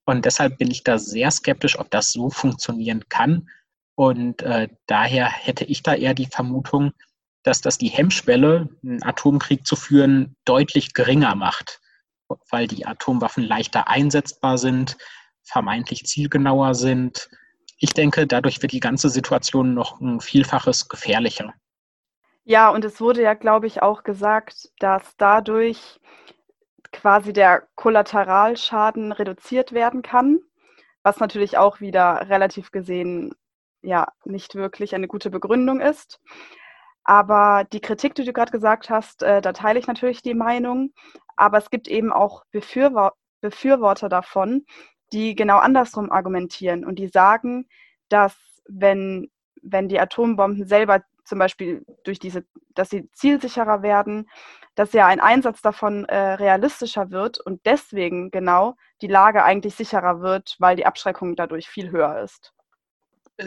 Und 0.05 0.25
deshalb 0.25 0.57
bin 0.57 0.69
ich 0.69 0.83
da 0.83 0.97
sehr 0.99 1.31
skeptisch, 1.31 1.79
ob 1.79 1.89
das 1.91 2.11
so 2.11 2.29
funktionieren 2.29 3.03
kann. 3.09 3.49
Und 3.95 4.41
äh, 4.41 4.67
daher 4.87 5.29
hätte 5.29 5.65
ich 5.65 5.81
da 5.81 5.95
eher 5.95 6.13
die 6.13 6.27
Vermutung, 6.27 6.91
dass 7.43 7.61
das 7.61 7.77
die 7.77 7.89
Hemmschwelle, 7.89 8.69
einen 8.83 9.03
Atomkrieg 9.03 9.65
zu 9.65 9.75
führen, 9.75 10.35
deutlich 10.45 10.93
geringer 10.93 11.35
macht, 11.35 11.79
weil 12.49 12.67
die 12.67 12.85
Atomwaffen 12.85 13.43
leichter 13.43 13.87
einsetzbar 13.87 14.57
sind, 14.57 14.97
vermeintlich 15.43 16.05
zielgenauer 16.05 16.73
sind. 16.75 17.29
Ich 17.77 17.93
denke, 17.93 18.25
dadurch 18.25 18.61
wird 18.61 18.71
die 18.71 18.79
ganze 18.79 19.09
Situation 19.09 19.73
noch 19.73 19.99
ein 19.99 20.21
Vielfaches 20.21 20.87
gefährlicher. 20.87 21.53
Ja, 22.43 22.69
und 22.69 22.85
es 22.85 23.01
wurde 23.01 23.21
ja, 23.21 23.33
glaube 23.33 23.67
ich, 23.67 23.81
auch 23.81 24.03
gesagt, 24.03 24.69
dass 24.79 25.17
dadurch 25.17 25.99
quasi 26.91 27.33
der 27.33 27.67
Kollateralschaden 27.75 29.11
reduziert 29.11 29.73
werden 29.73 30.01
kann, 30.01 30.39
was 31.03 31.19
natürlich 31.19 31.57
auch 31.57 31.81
wieder 31.81 32.29
relativ 32.29 32.71
gesehen 32.71 33.33
ja 33.81 34.07
nicht 34.23 34.55
wirklich 34.55 34.95
eine 34.95 35.07
gute 35.07 35.29
Begründung 35.29 35.79
ist. 35.79 36.19
Aber 37.03 37.65
die 37.71 37.81
Kritik, 37.81 38.15
die 38.15 38.25
du 38.25 38.33
gerade 38.33 38.51
gesagt 38.51 38.89
hast, 38.89 39.21
äh, 39.21 39.41
da 39.41 39.53
teile 39.53 39.79
ich 39.79 39.87
natürlich 39.87 40.21
die 40.21 40.33
Meinung. 40.33 40.93
Aber 41.35 41.57
es 41.57 41.69
gibt 41.69 41.87
eben 41.87 42.11
auch 42.11 42.45
Befürwor 42.51 43.13
Befürworter 43.41 44.09
davon, 44.09 44.65
die 45.15 45.33
genau 45.33 45.57
andersrum 45.57 46.11
argumentieren 46.11 46.85
und 46.85 46.99
die 46.99 47.07
sagen, 47.07 47.67
dass 48.09 48.35
wenn, 48.67 49.31
wenn 49.61 49.87
die 49.87 49.99
Atombomben 49.99 50.67
selber 50.67 51.03
zum 51.23 51.39
Beispiel 51.39 51.85
durch 52.03 52.19
diese, 52.19 52.45
dass 52.75 52.89
sie 52.89 53.09
zielsicherer 53.13 53.81
werden, 53.81 54.29
dass 54.75 54.91
ja 54.93 55.07
ein 55.07 55.21
Einsatz 55.21 55.61
davon 55.61 56.05
äh, 56.05 56.33
realistischer 56.33 57.09
wird 57.09 57.39
und 57.39 57.65
deswegen 57.65 58.29
genau 58.29 58.75
die 59.01 59.07
Lage 59.07 59.43
eigentlich 59.43 59.75
sicherer 59.75 60.19
wird, 60.19 60.57
weil 60.59 60.75
die 60.75 60.85
Abschreckung 60.85 61.35
dadurch 61.35 61.69
viel 61.69 61.89
höher 61.89 62.21
ist 62.21 62.51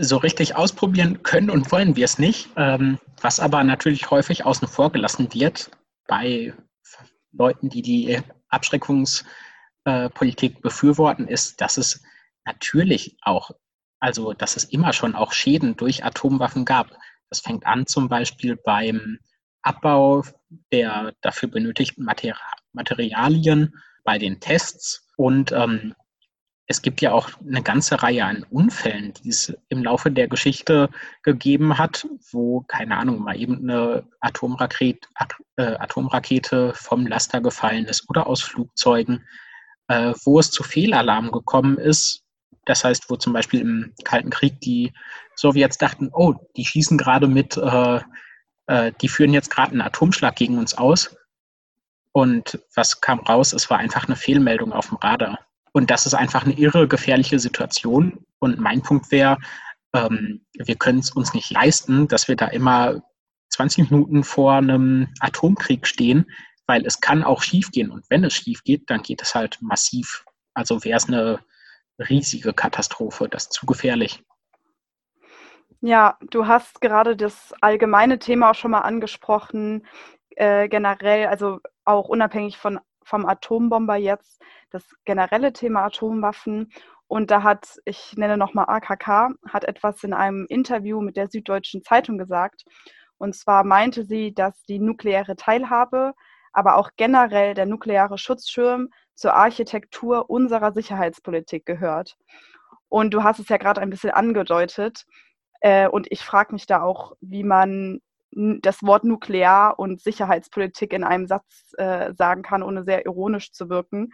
so 0.00 0.18
richtig 0.18 0.54
ausprobieren 0.54 1.22
können 1.22 1.48
und 1.48 1.72
wollen 1.72 1.96
wir 1.96 2.04
es 2.04 2.18
nicht. 2.18 2.50
Ähm, 2.56 2.98
was 3.22 3.40
aber 3.40 3.64
natürlich 3.64 4.10
häufig 4.10 4.44
außen 4.44 4.68
vor 4.68 4.92
gelassen 4.92 5.32
wird 5.32 5.70
bei 6.06 6.52
Leuten, 7.32 7.70
die 7.70 7.80
die 7.80 8.20
Abschreckungspolitik 9.84 10.60
befürworten, 10.60 11.26
ist, 11.28 11.60
dass 11.60 11.76
es 11.76 12.02
natürlich 12.44 13.16
auch, 13.22 13.50
also 14.00 14.32
dass 14.32 14.56
es 14.56 14.64
immer 14.64 14.92
schon 14.92 15.14
auch 15.14 15.32
Schäden 15.32 15.76
durch 15.76 16.04
Atomwaffen 16.04 16.64
gab. 16.64 16.96
Das 17.30 17.40
fängt 17.40 17.66
an 17.66 17.86
zum 17.86 18.08
Beispiel 18.08 18.56
beim 18.56 19.18
Abbau 19.62 20.24
der 20.72 21.12
dafür 21.20 21.48
benötigten 21.50 22.06
Materialien, 22.72 23.74
bei 24.04 24.18
den 24.18 24.40
Tests 24.40 25.06
und 25.16 25.52
ähm, 25.52 25.94
es 26.70 26.82
gibt 26.82 27.00
ja 27.00 27.12
auch 27.12 27.30
eine 27.40 27.62
ganze 27.62 28.02
Reihe 28.02 28.24
an 28.26 28.44
Unfällen, 28.50 29.14
die 29.14 29.30
es 29.30 29.56
im 29.70 29.82
Laufe 29.82 30.10
der 30.10 30.28
Geschichte 30.28 30.90
gegeben 31.22 31.78
hat, 31.78 32.06
wo, 32.30 32.60
keine 32.60 32.98
Ahnung, 32.98 33.20
mal 33.20 33.40
eben 33.40 33.58
eine 33.58 34.06
Atomrakete, 34.20 35.08
äh, 35.56 35.76
Atomrakete 35.76 36.74
vom 36.74 37.06
Laster 37.06 37.40
gefallen 37.40 37.86
ist 37.86 38.08
oder 38.10 38.26
aus 38.26 38.42
Flugzeugen, 38.42 39.26
äh, 39.88 40.12
wo 40.24 40.38
es 40.38 40.50
zu 40.50 40.62
Fehlalarm 40.62 41.30
gekommen 41.30 41.78
ist. 41.78 42.22
Das 42.64 42.84
heißt, 42.84 43.10
wo 43.10 43.16
zum 43.16 43.32
Beispiel 43.32 43.60
im 43.60 43.94
Kalten 44.04 44.30
Krieg 44.30 44.60
die 44.60 44.92
Sowjets 45.34 45.78
dachten, 45.78 46.10
oh, 46.12 46.34
die 46.56 46.64
schießen 46.64 46.98
gerade 46.98 47.26
mit, 47.26 47.56
äh, 47.56 48.00
äh 48.66 48.92
die 49.00 49.08
führen 49.08 49.32
jetzt 49.32 49.50
gerade 49.50 49.72
einen 49.72 49.80
Atomschlag 49.80 50.36
gegen 50.36 50.58
uns 50.58 50.76
aus. 50.76 51.16
Und 52.12 52.58
was 52.74 53.00
kam 53.00 53.20
raus? 53.20 53.52
Es 53.52 53.70
war 53.70 53.78
einfach 53.78 54.06
eine 54.06 54.16
Fehlmeldung 54.16 54.72
auf 54.72 54.88
dem 54.88 54.98
Radar. 54.98 55.38
Und 55.72 55.90
das 55.90 56.06
ist 56.06 56.14
einfach 56.14 56.44
eine 56.44 56.58
irre 56.58 56.88
gefährliche 56.88 57.38
Situation. 57.38 58.24
Und 58.38 58.58
mein 58.58 58.82
Punkt 58.82 59.10
wäre, 59.10 59.38
ähm, 59.94 60.44
wir 60.54 60.74
können 60.76 60.98
es 60.98 61.10
uns 61.10 61.34
nicht 61.34 61.50
leisten, 61.50 62.08
dass 62.08 62.28
wir 62.28 62.36
da 62.36 62.46
immer 62.46 63.02
20 63.50 63.90
Minuten 63.90 64.24
vor 64.24 64.54
einem 64.54 65.08
Atomkrieg 65.20 65.86
stehen, 65.86 66.26
weil 66.68 66.86
es 66.86 67.00
kann 67.00 67.24
auch 67.24 67.42
schiefgehen. 67.42 67.90
Und 67.90 68.08
wenn 68.10 68.22
es 68.22 68.34
schief 68.34 68.62
geht, 68.62 68.88
dann 68.90 69.02
geht 69.02 69.22
es 69.22 69.34
halt 69.34 69.58
massiv. 69.60 70.24
Also 70.54 70.84
wäre 70.84 70.98
es 70.98 71.08
eine 71.08 71.40
riesige 71.98 72.52
Katastrophe. 72.52 73.28
Das 73.28 73.44
ist 73.44 73.52
zu 73.54 73.66
gefährlich. 73.66 74.22
Ja, 75.80 76.18
du 76.30 76.46
hast 76.46 76.80
gerade 76.80 77.16
das 77.16 77.54
allgemeine 77.60 78.18
Thema 78.18 78.50
auch 78.50 78.54
schon 78.54 78.72
mal 78.72 78.80
angesprochen, 78.80 79.86
äh, 80.30 80.68
generell, 80.68 81.26
also 81.28 81.60
auch 81.84 82.08
unabhängig 82.08 82.58
von, 82.58 82.80
vom 83.02 83.26
Atombomber 83.26 83.96
jetzt, 83.96 84.42
das 84.70 84.84
generelle 85.04 85.52
Thema 85.52 85.84
Atomwaffen. 85.84 86.70
Und 87.06 87.30
da 87.30 87.42
hat, 87.42 87.78
ich 87.86 88.14
nenne 88.16 88.36
nochmal 88.36 88.66
AKK, 88.68 89.30
hat 89.48 89.64
etwas 89.64 90.04
in 90.04 90.12
einem 90.12 90.44
Interview 90.48 91.00
mit 91.00 91.16
der 91.16 91.28
Süddeutschen 91.28 91.82
Zeitung 91.82 92.18
gesagt. 92.18 92.64
Und 93.16 93.34
zwar 93.34 93.64
meinte 93.64 94.04
sie, 94.04 94.34
dass 94.34 94.62
die 94.64 94.78
nukleare 94.78 95.36
Teilhabe, 95.36 96.12
aber 96.52 96.76
auch 96.76 96.90
generell 96.96 97.54
der 97.54 97.66
nukleare 97.66 98.18
Schutzschirm 98.18 98.88
zur 99.14 99.34
Architektur 99.34 100.30
unserer 100.30 100.72
Sicherheitspolitik 100.72 101.66
gehört. 101.66 102.16
Und 102.88 103.12
du 103.12 103.22
hast 103.22 103.38
es 103.38 103.48
ja 103.48 103.56
gerade 103.56 103.80
ein 103.80 103.90
bisschen 103.90 104.10
angedeutet. 104.10 105.04
Äh, 105.60 105.88
und 105.88 106.06
ich 106.10 106.24
frage 106.24 106.52
mich 106.52 106.66
da 106.66 106.82
auch, 106.82 107.14
wie 107.20 107.42
man 107.44 108.00
das 108.30 108.82
Wort 108.82 109.04
Nuklear 109.04 109.78
und 109.78 110.00
Sicherheitspolitik 110.00 110.92
in 110.92 111.04
einem 111.04 111.26
Satz 111.26 111.72
äh, 111.78 112.12
sagen 112.14 112.42
kann, 112.42 112.62
ohne 112.62 112.84
sehr 112.84 113.06
ironisch 113.06 113.52
zu 113.52 113.68
wirken. 113.68 114.12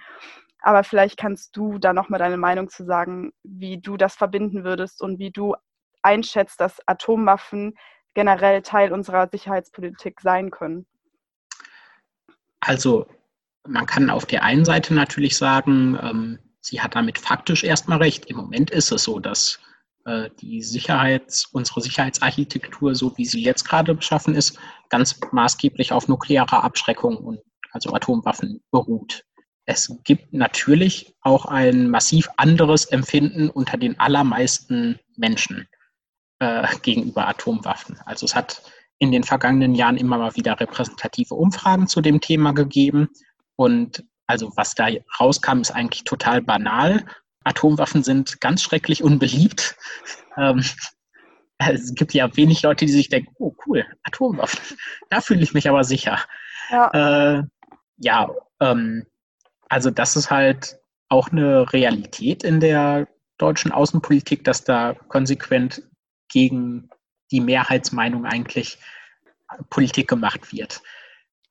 Aber 0.60 0.84
vielleicht 0.84 1.18
kannst 1.18 1.56
du 1.56 1.78
da 1.78 1.92
nochmal 1.92 2.18
deine 2.18 2.38
Meinung 2.38 2.68
zu 2.68 2.84
sagen, 2.84 3.32
wie 3.42 3.80
du 3.80 3.96
das 3.96 4.14
verbinden 4.14 4.64
würdest 4.64 5.02
und 5.02 5.18
wie 5.18 5.30
du 5.30 5.54
einschätzt, 6.02 6.60
dass 6.60 6.80
Atomwaffen 6.86 7.74
generell 8.14 8.62
Teil 8.62 8.92
unserer 8.92 9.28
Sicherheitspolitik 9.30 10.20
sein 10.20 10.50
können. 10.50 10.86
Also 12.64 13.06
man 13.66 13.86
kann 13.86 14.10
auf 14.10 14.26
der 14.26 14.42
einen 14.42 14.64
Seite 14.64 14.94
natürlich 14.94 15.36
sagen, 15.36 15.98
ähm, 16.02 16.38
sie 16.60 16.80
hat 16.80 16.94
damit 16.94 17.18
faktisch 17.18 17.62
erstmal 17.62 17.98
recht. 17.98 18.26
Im 18.26 18.36
Moment 18.36 18.70
ist 18.70 18.90
es 18.90 19.04
so, 19.04 19.20
dass 19.20 19.60
äh, 20.06 20.30
die 20.40 20.62
Sicherheits, 20.62 21.46
unsere 21.46 21.80
Sicherheitsarchitektur, 21.80 22.94
so 22.94 23.16
wie 23.16 23.26
sie 23.26 23.42
jetzt 23.42 23.64
gerade 23.64 23.94
beschaffen 23.94 24.34
ist, 24.34 24.58
ganz 24.88 25.18
maßgeblich 25.32 25.92
auf 25.92 26.08
nuklearer 26.08 26.64
Abschreckung 26.64 27.16
und 27.16 27.40
also 27.72 27.92
Atomwaffen 27.92 28.62
beruht. 28.70 29.24
Es 29.66 29.98
gibt 30.04 30.32
natürlich 30.32 31.14
auch 31.22 31.46
ein 31.46 31.88
massiv 31.88 32.28
anderes 32.36 32.84
Empfinden 32.84 33.48
unter 33.50 33.76
den 33.78 33.98
allermeisten 33.98 35.00
Menschen 35.16 35.66
äh, 36.38 36.66
gegenüber 36.82 37.26
Atomwaffen. 37.28 37.98
Also 38.04 38.26
es 38.26 38.34
hat 38.34 38.62
in 38.98 39.12
den 39.12 39.24
vergangenen 39.24 39.74
Jahren 39.74 39.96
immer 39.96 40.18
mal 40.18 40.36
wieder 40.36 40.58
repräsentative 40.58 41.34
Umfragen 41.34 41.86
zu 41.86 42.00
dem 42.00 42.20
Thema 42.20 42.52
gegeben. 42.52 43.08
Und 43.56 44.04
also 44.26 44.52
was 44.56 44.74
da 44.74 44.88
rauskam, 45.20 45.60
ist 45.60 45.72
eigentlich 45.72 46.04
total 46.04 46.42
banal. 46.42 47.04
Atomwaffen 47.44 48.02
sind 48.02 48.40
ganz 48.40 48.62
schrecklich 48.62 49.02
unbeliebt. 49.02 49.76
Ähm, 50.36 50.64
es 51.58 51.94
gibt 51.94 52.14
ja 52.14 52.34
wenig 52.36 52.62
Leute, 52.62 52.86
die 52.86 52.92
sich 52.92 53.08
denken, 53.08 53.34
oh 53.38 53.54
cool, 53.66 53.84
Atomwaffen, 54.02 54.76
da 55.10 55.20
fühle 55.20 55.42
ich 55.42 55.54
mich 55.54 55.68
aber 55.68 55.84
sicher. 55.84 56.18
Ja, 56.70 57.38
äh, 57.38 57.42
ja 57.98 58.30
ähm, 58.60 59.06
also 59.68 59.90
das 59.90 60.16
ist 60.16 60.30
halt 60.30 60.78
auch 61.08 61.30
eine 61.30 61.72
Realität 61.72 62.44
in 62.44 62.60
der 62.60 63.08
deutschen 63.38 63.72
Außenpolitik, 63.72 64.44
dass 64.44 64.64
da 64.64 64.94
konsequent 65.08 65.82
gegen 66.28 66.88
die 67.30 67.40
Mehrheitsmeinung 67.40 68.26
eigentlich 68.26 68.78
Politik 69.70 70.08
gemacht 70.08 70.52
wird. 70.52 70.82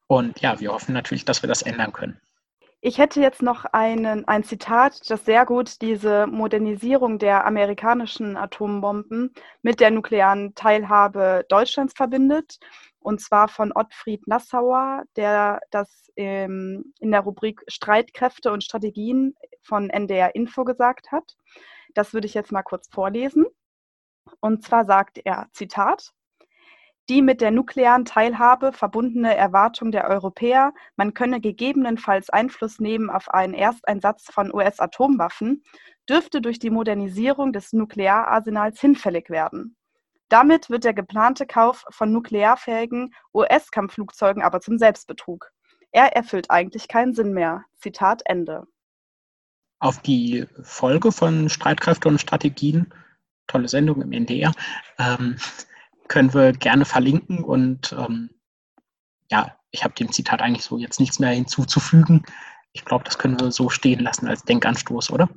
Und 0.08 0.42
ja, 0.42 0.60
wir 0.60 0.72
hoffen 0.72 0.94
natürlich, 0.94 1.26
dass 1.26 1.42
wir 1.42 1.48
das 1.48 1.62
ändern 1.62 1.94
können. 1.94 2.20
Ich 2.86 2.98
hätte 2.98 3.22
jetzt 3.22 3.42
noch 3.42 3.64
einen, 3.64 4.28
ein 4.28 4.44
Zitat, 4.44 5.10
das 5.10 5.24
sehr 5.24 5.46
gut 5.46 5.82
diese 5.82 6.28
Modernisierung 6.28 7.18
der 7.18 7.46
amerikanischen 7.46 8.36
Atombomben 8.36 9.34
mit 9.62 9.80
der 9.80 9.90
nuklearen 9.90 10.54
Teilhabe 10.54 11.46
Deutschlands 11.48 11.94
verbindet. 11.96 12.60
Und 13.00 13.22
zwar 13.22 13.48
von 13.48 13.72
Ottfried 13.74 14.28
Nassauer, 14.28 15.04
der 15.16 15.62
das 15.72 16.12
ähm, 16.18 16.94
in 17.00 17.12
der 17.12 17.22
Rubrik 17.22 17.62
Streitkräfte 17.70 18.52
und 18.52 18.66
Strategien 18.66 19.34
von 19.62 19.90
NDR 19.90 20.36
Info 20.36 20.66
gesagt 20.66 21.12
hat. 21.14 21.38
Das 21.94 22.14
würde 22.14 22.28
ich 22.28 22.34
jetzt 22.34 22.52
mal 22.52 22.64
kurz 22.64 22.90
vorlesen. 22.90 23.46
Und 24.40 24.64
zwar 24.64 24.86
sagt 24.86 25.20
er, 25.24 25.48
Zitat, 25.52 26.14
die 27.10 27.22
mit 27.22 27.42
der 27.42 27.52
nuklearen 27.52 28.06
Teilhabe 28.06 28.72
verbundene 28.72 29.36
Erwartung 29.36 29.92
der 29.92 30.08
Europäer, 30.10 30.74
man 30.96 31.14
könne 31.14 31.42
gegebenenfalls 31.42 32.30
Einfluss 32.30 32.80
nehmen 32.80 33.10
auf 33.10 33.30
einen 33.30 33.54
Ersteinsatz 33.54 34.26
von 34.32 34.54
US-Atomwaffen, 34.54 35.64
dürfte 36.10 36.42
durch 36.42 36.60
die 36.60 36.70
Modernisierung 36.70 37.52
des 37.52 37.74
Nukleararsenals 37.74 38.80
hinfällig 38.80 39.30
werden. 39.30 39.76
Damit 40.30 40.70
wird 40.70 40.86
der 40.86 40.94
geplante 40.94 41.46
Kauf 41.46 41.86
von 41.90 42.12
nuklearfähigen 42.12 43.14
US-Kampfflugzeugen 43.34 44.42
aber 44.42 44.62
zum 44.62 44.78
Selbstbetrug. 44.78 45.52
Er 45.92 46.16
erfüllt 46.16 46.50
eigentlich 46.50 46.88
keinen 46.88 47.14
Sinn 47.14 47.34
mehr. 47.34 47.66
Zitat 47.78 48.24
Ende. 48.26 48.64
Auf 49.80 50.02
die 50.02 50.48
Folge 50.64 51.12
von 51.12 51.50
Streitkräfte 51.50 52.08
und 52.08 52.20
Strategien, 52.20 52.94
tolle 53.48 53.68
Sendung 53.68 54.02
im 54.02 54.12
NDR, 54.12 54.52
ähm, 55.00 55.38
können 56.08 56.34
wir 56.34 56.52
gerne 56.54 56.86
verlinken. 56.86 57.44
Und 57.44 57.94
ähm, 57.94 58.30
ja, 59.32 59.56
ich 59.72 59.84
habe 59.84 59.96
dem 59.96 60.12
Zitat 60.12 60.42
eigentlich 60.42 60.64
so 60.64 60.78
jetzt 60.78 61.00
nichts 61.00 61.20
mehr 61.20 61.32
hinzuzufügen. 61.32 62.24
Ich 62.74 62.86
glaube, 62.86 63.04
das 63.04 63.18
können 63.18 63.40
wir 63.40 63.52
so 63.52 63.70
stehen 63.70 64.00
lassen 64.00 64.28
als 64.28 64.44
Denkanstoß, 64.44 65.12
oder? 65.12 65.30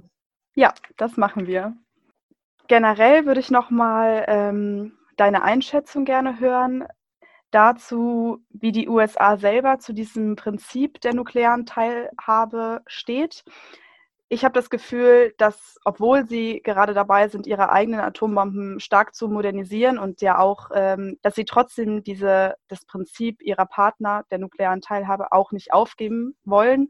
Ja, 0.54 0.72
das 0.96 1.16
machen 1.16 1.46
wir. 1.46 1.76
Generell 2.68 3.26
würde 3.26 3.40
ich 3.40 3.50
nochmal 3.50 4.24
ähm, 4.26 4.92
deine 5.16 5.42
Einschätzung 5.42 6.04
gerne 6.04 6.40
hören 6.40 6.84
dazu, 7.50 8.44
wie 8.50 8.72
die 8.72 8.88
USA 8.88 9.36
selber 9.36 9.78
zu 9.78 9.92
diesem 9.92 10.36
Prinzip 10.36 11.00
der 11.00 11.14
nuklearen 11.14 11.64
Teilhabe 11.64 12.82
steht 12.86 13.44
ich 14.28 14.44
habe 14.44 14.54
das 14.54 14.70
Gefühl, 14.70 15.34
dass, 15.38 15.78
obwohl 15.84 16.26
sie 16.26 16.60
gerade 16.62 16.94
dabei 16.94 17.28
sind, 17.28 17.46
ihre 17.46 17.70
eigenen 17.70 18.00
Atombomben 18.00 18.80
stark 18.80 19.14
zu 19.14 19.28
modernisieren 19.28 19.98
und 19.98 20.20
ja 20.20 20.38
auch, 20.38 20.70
ähm, 20.74 21.18
dass 21.22 21.36
sie 21.36 21.44
trotzdem 21.44 22.02
diese, 22.02 22.56
das 22.68 22.84
Prinzip 22.86 23.40
ihrer 23.40 23.66
Partner 23.66 24.24
der 24.30 24.38
nuklearen 24.38 24.80
Teilhabe 24.80 25.30
auch 25.32 25.52
nicht 25.52 25.72
aufgeben 25.72 26.36
wollen. 26.44 26.88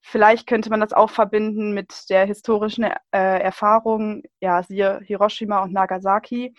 Vielleicht 0.00 0.46
könnte 0.46 0.70
man 0.70 0.80
das 0.80 0.92
auch 0.94 1.10
verbinden 1.10 1.74
mit 1.74 2.08
der 2.08 2.24
historischen 2.24 2.84
äh, 2.84 2.94
Erfahrung, 3.12 4.22
ja, 4.40 4.62
siehe 4.62 5.00
Hiroshima 5.04 5.62
und 5.62 5.72
Nagasaki, 5.72 6.54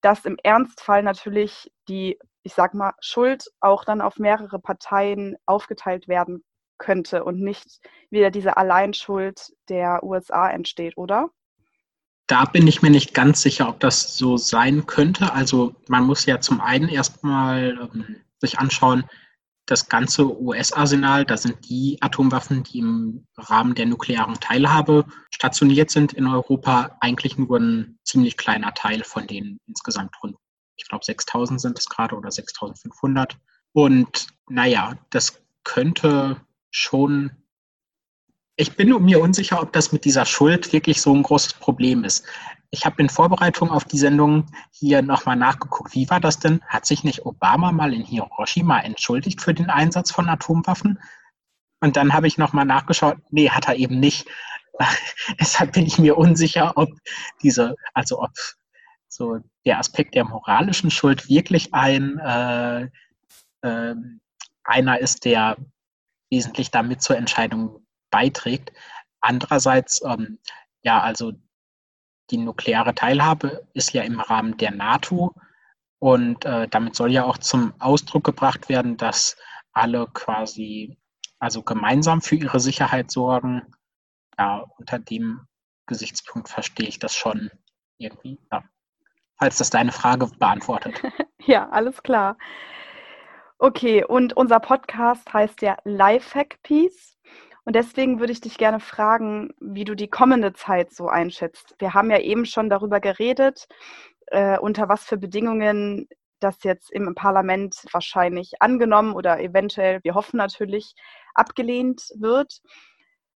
dass 0.00 0.24
im 0.24 0.38
Ernstfall 0.42 1.02
natürlich 1.02 1.70
die, 1.88 2.18
ich 2.42 2.54
sag 2.54 2.74
mal, 2.74 2.94
Schuld 3.00 3.44
auch 3.60 3.84
dann 3.84 4.00
auf 4.00 4.18
mehrere 4.18 4.58
Parteien 4.58 5.36
aufgeteilt 5.46 6.08
werden 6.08 6.42
könnte 6.80 7.22
und 7.22 7.40
nicht 7.40 7.80
wieder 8.10 8.32
diese 8.32 8.56
Alleinschuld 8.56 9.52
der 9.68 10.02
USA 10.02 10.50
entsteht, 10.50 10.96
oder? 10.96 11.30
Da 12.26 12.44
bin 12.44 12.66
ich 12.66 12.82
mir 12.82 12.90
nicht 12.90 13.14
ganz 13.14 13.42
sicher, 13.42 13.68
ob 13.68 13.78
das 13.78 14.16
so 14.16 14.36
sein 14.36 14.86
könnte. 14.86 15.32
Also 15.32 15.76
man 15.88 16.04
muss 16.04 16.26
ja 16.26 16.40
zum 16.40 16.60
einen 16.60 16.88
erstmal 16.88 17.90
ähm, 17.94 18.16
sich 18.38 18.58
anschauen, 18.58 19.04
das 19.66 19.88
ganze 19.88 20.40
US-Arsenal, 20.40 21.24
da 21.24 21.36
sind 21.36 21.68
die 21.68 21.98
Atomwaffen, 22.00 22.64
die 22.64 22.78
im 22.78 23.26
Rahmen 23.36 23.74
der 23.76 23.86
nuklearen 23.86 24.34
Teilhabe 24.40 25.04
stationiert 25.30 25.90
sind 25.90 26.12
in 26.12 26.26
Europa, 26.26 26.96
eigentlich 27.00 27.38
nur 27.38 27.58
ein 27.58 27.98
ziemlich 28.02 28.36
kleiner 28.36 28.74
Teil 28.74 29.04
von 29.04 29.28
den 29.28 29.60
insgesamt 29.68 30.12
rund, 30.22 30.36
ich 30.76 30.88
glaube 30.88 31.04
6000 31.04 31.60
sind 31.60 31.78
es 31.78 31.88
gerade 31.88 32.16
oder 32.16 32.30
6500. 32.30 33.36
Und 33.72 34.28
naja, 34.48 34.94
das 35.10 35.40
könnte 35.62 36.40
schon, 36.70 37.30
ich 38.56 38.76
bin 38.76 38.88
mir 39.02 39.20
unsicher, 39.20 39.60
ob 39.60 39.72
das 39.72 39.92
mit 39.92 40.04
dieser 40.04 40.26
Schuld 40.26 40.72
wirklich 40.72 41.00
so 41.00 41.14
ein 41.14 41.22
großes 41.22 41.54
Problem 41.54 42.04
ist. 42.04 42.26
Ich 42.70 42.84
habe 42.84 43.02
in 43.02 43.08
Vorbereitung 43.08 43.70
auf 43.70 43.84
die 43.84 43.98
Sendung 43.98 44.46
hier 44.70 45.02
nochmal 45.02 45.36
nachgeguckt. 45.36 45.94
Wie 45.94 46.08
war 46.08 46.20
das 46.20 46.38
denn? 46.38 46.60
Hat 46.68 46.86
sich 46.86 47.02
nicht 47.02 47.26
Obama 47.26 47.72
mal 47.72 47.92
in 47.92 48.04
Hiroshima 48.04 48.80
entschuldigt 48.80 49.40
für 49.40 49.54
den 49.54 49.70
Einsatz 49.70 50.12
von 50.12 50.28
Atomwaffen? 50.28 51.00
Und 51.80 51.96
dann 51.96 52.12
habe 52.12 52.28
ich 52.28 52.38
nochmal 52.38 52.66
nachgeschaut. 52.66 53.18
Nee, 53.30 53.50
hat 53.50 53.66
er 53.66 53.76
eben 53.76 53.98
nicht. 53.98 54.28
Deshalb 55.40 55.72
bin 55.72 55.86
ich 55.86 55.98
mir 55.98 56.16
unsicher, 56.16 56.72
ob 56.76 56.90
diese, 57.42 57.74
also 57.94 58.22
ob 58.22 58.30
so 59.08 59.38
der 59.66 59.78
Aspekt 59.78 60.14
der 60.14 60.24
moralischen 60.24 60.90
Schuld 60.90 61.28
wirklich 61.28 61.74
ein 61.74 62.18
äh, 62.18 62.88
äh, 63.62 63.94
einer 64.64 65.00
ist, 65.00 65.24
der 65.24 65.56
wesentlich 66.30 66.70
damit 66.70 67.02
zur 67.02 67.16
Entscheidung 67.16 67.86
beiträgt. 68.10 68.72
Andererseits, 69.20 70.02
ähm, 70.04 70.38
ja, 70.82 71.00
also 71.00 71.32
die 72.30 72.38
nukleare 72.38 72.94
Teilhabe 72.94 73.66
ist 73.74 73.92
ja 73.92 74.02
im 74.02 74.20
Rahmen 74.20 74.56
der 74.56 74.70
NATO 74.70 75.34
und 75.98 76.44
äh, 76.44 76.68
damit 76.68 76.96
soll 76.96 77.12
ja 77.12 77.24
auch 77.24 77.38
zum 77.38 77.74
Ausdruck 77.78 78.24
gebracht 78.24 78.68
werden, 78.68 78.96
dass 78.96 79.36
alle 79.72 80.06
quasi 80.12 80.98
also 81.38 81.62
gemeinsam 81.62 82.20
für 82.20 82.36
ihre 82.36 82.60
Sicherheit 82.60 83.10
sorgen. 83.10 83.62
Ja, 84.38 84.64
unter 84.78 84.98
dem 84.98 85.46
Gesichtspunkt 85.86 86.48
verstehe 86.48 86.86
ich 86.86 86.98
das 86.98 87.14
schon 87.14 87.50
irgendwie. 87.98 88.38
Ja. 88.52 88.62
Falls 89.38 89.58
das 89.58 89.70
deine 89.70 89.92
Frage 89.92 90.26
beantwortet. 90.26 91.02
ja, 91.40 91.68
alles 91.70 92.02
klar. 92.02 92.36
Okay, 93.62 94.02
und 94.02 94.34
unser 94.38 94.58
Podcast 94.58 95.34
heißt 95.34 95.60
ja 95.60 95.76
Lifehack 95.84 96.62
Piece. 96.62 97.18
Und 97.66 97.76
deswegen 97.76 98.18
würde 98.18 98.32
ich 98.32 98.40
dich 98.40 98.56
gerne 98.56 98.80
fragen, 98.80 99.52
wie 99.60 99.84
du 99.84 99.94
die 99.94 100.08
kommende 100.08 100.54
Zeit 100.54 100.94
so 100.94 101.08
einschätzt. 101.08 101.74
Wir 101.78 101.92
haben 101.92 102.10
ja 102.10 102.18
eben 102.20 102.46
schon 102.46 102.70
darüber 102.70 103.00
geredet, 103.00 103.68
äh, 104.28 104.58
unter 104.58 104.88
was 104.88 105.04
für 105.04 105.18
Bedingungen 105.18 106.08
das 106.38 106.64
jetzt 106.64 106.90
im 106.90 107.14
Parlament 107.14 107.84
wahrscheinlich 107.92 108.62
angenommen 108.62 109.12
oder 109.12 109.40
eventuell, 109.40 110.00
wir 110.04 110.14
hoffen 110.14 110.38
natürlich, 110.38 110.94
abgelehnt 111.34 112.14
wird. 112.16 112.62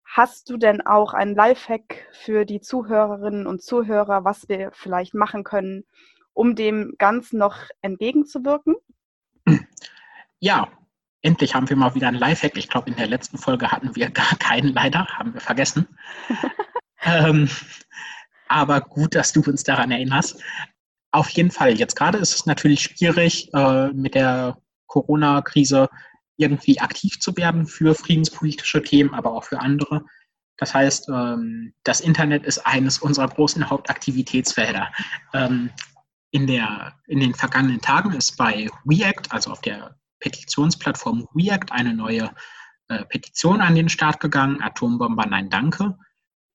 Hast 0.05 0.49
du 0.49 0.55
denn 0.55 0.79
auch 0.79 1.13
einen 1.13 1.35
Lifehack 1.35 2.07
für 2.13 2.45
die 2.45 2.61
Zuhörerinnen 2.61 3.45
und 3.45 3.61
Zuhörer, 3.61 4.23
was 4.23 4.47
wir 4.47 4.71
vielleicht 4.71 5.15
machen 5.15 5.43
können, 5.43 5.83
um 6.31 6.55
dem 6.55 6.95
Ganzen 6.97 7.39
noch 7.39 7.57
entgegenzuwirken? 7.81 8.75
Ja, 10.43 10.67
endlich 11.21 11.55
haben 11.55 11.69
wir 11.69 11.77
mal 11.77 11.95
wieder 11.95 12.09
ein 12.09 12.15
Lifehack. 12.15 12.57
Ich 12.57 12.67
glaube, 12.67 12.89
in 12.89 12.97
der 12.97 13.07
letzten 13.07 13.37
Folge 13.37 13.71
hatten 13.71 13.95
wir 13.95 14.09
gar 14.11 14.35
keinen 14.39 14.73
leider, 14.73 15.07
haben 15.07 15.33
wir 15.33 15.39
vergessen. 15.39 15.87
ähm, 17.01 17.49
aber 18.49 18.81
gut, 18.81 19.15
dass 19.15 19.31
du 19.31 19.41
uns 19.41 19.63
daran 19.63 19.91
erinnerst. 19.91 20.43
Auf 21.11 21.29
jeden 21.29 21.49
Fall, 21.49 21.79
jetzt 21.79 21.95
gerade 21.95 22.17
ist 22.17 22.35
es 22.35 22.45
natürlich 22.45 22.81
schwierig, 22.81 23.53
äh, 23.53 23.87
mit 23.93 24.15
der 24.15 24.57
Corona-Krise 24.87 25.87
irgendwie 26.35 26.77
aktiv 26.81 27.21
zu 27.21 27.37
werden 27.37 27.65
für 27.65 27.95
friedenspolitische 27.95 28.83
Themen, 28.83 29.13
aber 29.13 29.31
auch 29.31 29.45
für 29.45 29.61
andere. 29.61 30.03
Das 30.57 30.73
heißt, 30.73 31.07
ähm, 31.07 31.73
das 31.85 32.01
Internet 32.01 32.43
ist 32.43 32.67
eines 32.67 32.97
unserer 32.99 33.29
großen 33.29 33.69
Hauptaktivitätsfelder. 33.69 34.91
Ähm, 35.33 35.69
in, 36.31 36.47
der, 36.47 36.99
in 37.07 37.21
den 37.21 37.33
vergangenen 37.33 37.79
Tagen 37.79 38.11
ist 38.11 38.35
bei 38.35 38.67
React, 38.85 39.31
also 39.31 39.49
auf 39.49 39.61
der 39.61 39.95
Petitionsplattform 40.23 41.27
React 41.35 41.71
eine 41.71 41.93
neue 41.93 42.33
äh, 42.87 43.03
Petition 43.05 43.61
an 43.61 43.75
den 43.75 43.89
Start 43.89 44.19
gegangen, 44.19 44.61
Atombomber 44.61 45.25
Nein 45.25 45.49
Danke. 45.49 45.97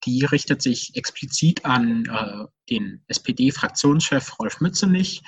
Die 0.05 0.25
richtet 0.25 0.63
sich 0.63 0.97
explizit 0.97 1.65
an 1.65 2.07
äh, 2.07 2.47
den 2.71 3.05
SPD-Fraktionschef 3.09 4.39
Rolf 4.39 4.61
Mützenich 4.61 5.23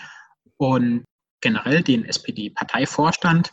und 0.56 1.04
generell 1.42 1.82
den 1.82 2.04
SPD-Parteivorstand 2.04 3.52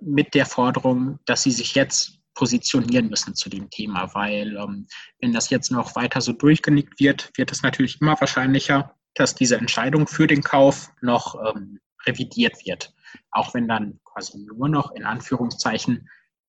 mit 0.00 0.34
der 0.34 0.46
Forderung, 0.46 1.18
dass 1.26 1.42
sie 1.42 1.50
sich 1.50 1.74
jetzt 1.74 2.20
positionieren 2.34 3.08
müssen 3.08 3.34
zu 3.34 3.50
dem 3.50 3.68
Thema, 3.68 4.14
weil 4.14 4.56
ähm, 4.56 4.86
wenn 5.20 5.32
das 5.32 5.50
jetzt 5.50 5.72
noch 5.72 5.96
weiter 5.96 6.20
so 6.20 6.32
durchgenickt 6.32 7.00
wird, 7.00 7.32
wird 7.36 7.50
es 7.50 7.62
natürlich 7.62 8.00
immer 8.00 8.20
wahrscheinlicher, 8.20 8.94
dass 9.14 9.34
diese 9.34 9.56
Entscheidung 9.56 10.06
für 10.06 10.28
den 10.28 10.42
Kauf 10.42 10.92
noch 11.00 11.34
ähm, 11.34 11.80
revidiert 12.06 12.64
wird 12.64 12.94
auch 13.30 13.54
wenn 13.54 13.68
dann 13.68 14.00
quasi 14.04 14.38
nur 14.38 14.68
noch 14.68 14.92
in 14.92 15.04
Anführungszeichen 15.04 16.08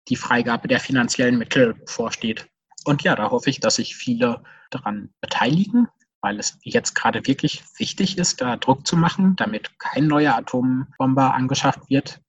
die 0.08 0.16
Freigabe 0.16 0.68
der 0.68 0.80
finanziellen 0.80 1.38
Mittel 1.38 1.80
vorsteht. 1.86 2.48
Und 2.84 3.02
ja, 3.02 3.14
da 3.14 3.30
hoffe 3.30 3.50
ich, 3.50 3.60
dass 3.60 3.76
sich 3.76 3.96
viele 3.96 4.42
daran 4.70 5.12
beteiligen. 5.20 5.88
weil 6.20 6.38
es 6.38 6.58
jetzt 6.62 6.94
gerade 6.94 7.26
wirklich 7.26 7.62
wichtig 7.78 8.18
ist, 8.18 8.40
da 8.40 8.56
Druck 8.56 8.86
zu 8.86 8.96
machen, 8.96 9.36
damit 9.36 9.78
kein 9.78 10.06
neuer 10.06 10.34
Atombomber 10.34 11.34
angeschafft 11.34 11.88
wird. 11.88 12.20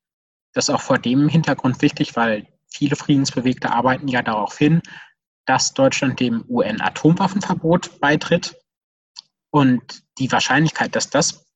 Das 0.54 0.70
ist 0.70 0.76
auch 0.76 0.82
vor 0.82 1.00
dem 1.00 1.28
Hintergrund 1.28 1.82
wichtig, 1.82 2.16
weil 2.16 2.48
viele 2.68 2.96
Friedensbewegte 2.96 3.72
arbeiten 3.72 4.08
ja 4.08 4.22
darauf 4.22 4.58
hin, 4.58 4.82
dass 5.46 5.74
Deutschland 5.74 6.20
dem 6.20 6.46
UN-Atomwaffenverbot 6.48 8.00
beitritt. 8.00 8.56
Und 9.52 10.04
die 10.20 10.32
Wahrscheinlichkeit, 10.32 10.96
dass 10.96 11.10
das 11.10 11.49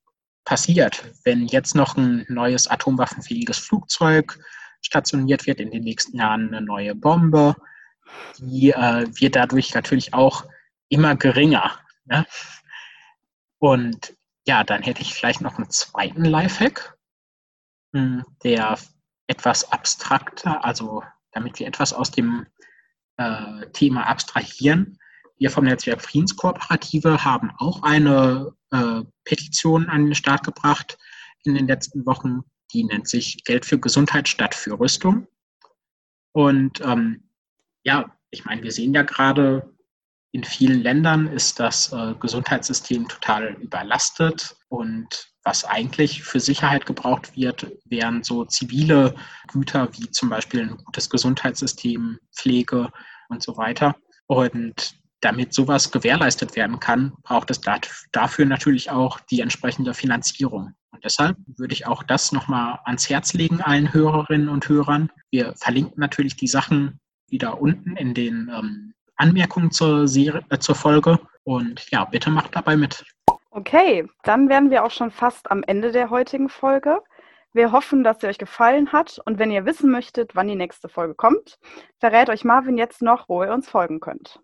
passiert, 0.46 1.04
wenn 1.24 1.48
jetzt 1.48 1.76
noch 1.76 1.96
ein 1.98 2.26
neues 2.30 2.68
atomwaffenfähiges 2.68 3.58
Flugzeug 3.58 4.40
stationiert 4.82 5.48
wird, 5.48 5.60
in 5.60 5.72
den 5.72 5.84
nächsten 5.84 6.18
Jahren 6.18 6.50
eine 6.54 6.66
neue 6.66 6.96
Bombe, 6.96 7.56
die 8.38 8.72
äh, 8.72 9.08
wird 9.20 9.36
dadurch 9.36 9.74
natürlich 9.74 10.14
auch 10.14 10.46
immer 10.90 11.16
geringer. 11.16 11.80
Ne? 12.06 12.26
Und 13.60 14.16
ja, 14.46 14.64
dann 14.64 14.84
hätte 14.84 15.02
ich 15.02 15.14
vielleicht 15.14 15.42
noch 15.42 15.58
einen 15.58 15.70
zweiten 15.70 16.26
Lifehack, 16.26 16.98
hm, 17.94 18.26
der 18.44 18.78
etwas 19.28 19.72
abstrakter, 19.72 20.66
also 20.66 21.04
damit 21.32 21.60
wir 21.60 21.68
etwas 21.68 21.94
aus 21.94 22.12
dem 22.12 22.46
äh, 23.18 23.68
Thema 23.72 24.08
abstrahieren. 24.08 25.00
Wir 25.38 25.50
vom 25.50 25.66
Netzwerk 25.66 26.02
Friedenskooperative 26.02 27.24
haben 27.24 27.52
auch 27.58 27.84
eine 27.84 28.54
äh, 28.72 29.02
Petition 29.24 29.90
an 29.90 30.06
den 30.06 30.16
Start 30.16 30.44
gebracht 30.44 30.98
in 31.44 31.56
den 31.56 31.68
letzten 31.68 32.06
Wochen. 32.06 32.42
Die 32.74 32.84
nennt 32.84 33.08
sich 33.08 33.44
Geld 33.44 33.66
für 33.66 33.80
Gesundheit 33.80 34.28
statt 34.28 34.56
für 34.56 34.80
Rüstung. 34.80 35.28
Und 36.32 36.82
ähm, 36.82 37.30
ja, 37.84 38.16
ich 38.32 38.46
meine, 38.46 38.64
wir 38.64 38.72
sehen 38.72 38.94
ja 38.94 39.04
gerade, 39.04 39.74
in 40.32 40.44
vielen 40.44 40.82
Ländern 40.82 41.28
ist 41.28 41.60
das 41.60 41.94
äh, 41.94 42.16
Gesundheitssystem 42.20 43.08
total 43.08 43.54
überlastet 43.62 44.56
und 44.68 45.32
was 45.44 45.64
eigentlich 45.66 46.24
für 46.24 46.40
Sicherheit 46.40 46.86
gebraucht 46.86 47.36
wird, 47.36 47.72
wären 47.86 48.24
so 48.24 48.46
zivile 48.46 49.14
Güter 49.52 49.90
wie 49.94 50.10
zum 50.10 50.30
Beispiel 50.30 50.62
ein 50.62 50.78
gutes 50.78 51.10
Gesundheitssystem, 51.10 52.18
Pflege 52.34 52.92
und 53.30 53.44
so 53.44 53.58
weiter. 53.58 53.96
Und 54.26 54.96
damit 55.24 55.54
sowas 55.54 55.92
gewährleistet 55.92 56.56
werden 56.56 56.80
kann, 56.80 57.14
braucht 57.24 57.50
es 57.52 57.62
dafür 58.12 58.46
natürlich 58.46 58.92
auch 58.92 59.20
die 59.20 59.42
entsprechende 59.42 59.94
Finanzierung. 59.94 60.74
Und 60.92 61.04
deshalb 61.04 61.38
würde 61.58 61.74
ich 61.74 61.88
auch 61.88 62.04
das 62.04 62.32
nochmal 62.32 62.80
ans 62.86 63.10
Herz 63.10 63.34
legen 63.34 63.62
allen 63.62 63.94
Hörerinnen 63.94 64.50
und 64.50 64.68
Hörern. 64.68 65.10
Wir 65.32 65.54
verlinken 65.56 66.00
natürlich 66.00 66.36
die 66.36 66.48
Sachen 66.48 67.00
wieder 67.30 67.60
unten 67.62 67.96
in 67.98 68.14
den 68.14 68.52
ähm, 68.54 68.94
Anmerkungen 69.16 69.72
zur, 69.72 70.08
Serie, 70.08 70.44
äh, 70.50 70.60
zur 70.60 70.76
Folge. 70.76 71.20
Und 71.44 71.90
ja, 71.90 72.06
bitte 72.06 72.30
macht 72.30 72.56
dabei 72.56 72.78
mit. 72.78 73.04
Okay, 73.50 74.08
dann 74.24 74.50
wären 74.50 74.72
wir 74.72 74.84
auch 74.84 74.92
schon 74.92 75.12
fast 75.12 75.50
am 75.52 75.64
Ende 75.64 75.92
der 75.92 76.10
heutigen 76.10 76.50
Folge. 76.50 77.02
Wir 77.54 77.72
hoffen, 77.72 78.04
dass 78.04 78.20
sie 78.20 78.28
euch 78.28 78.40
gefallen 78.40 78.92
hat 78.92 79.20
und 79.26 79.38
wenn 79.38 79.52
ihr 79.52 79.66
wissen 79.66 79.92
möchtet, 79.92 80.36
wann 80.36 80.48
die 80.48 80.56
nächste 80.56 80.90
Folge 80.90 81.14
kommt, 81.14 81.60
verrät 82.00 82.30
euch 82.30 82.44
Marvin 82.44 82.80
jetzt 82.80 83.04
noch, 83.04 83.30
wo 83.30 83.44
ihr 83.44 83.54
uns 83.54 83.70
folgen 83.70 84.00
könnt. 84.00 84.40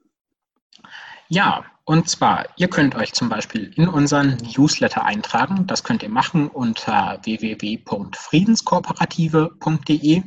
Ja, 1.28 1.66
und 1.86 2.10
zwar, 2.10 2.48
ihr 2.58 2.70
könnt 2.70 2.96
euch 2.96 3.14
zum 3.14 3.30
Beispiel 3.30 3.72
in 3.76 3.88
unseren 3.88 4.38
Newsletter 4.38 5.06
eintragen. 5.06 5.68
Das 5.68 5.84
könnt 5.84 6.02
ihr 6.04 6.10
machen 6.10 6.48
unter 6.48 7.20
www.friedenskooperative.de. 7.24 10.24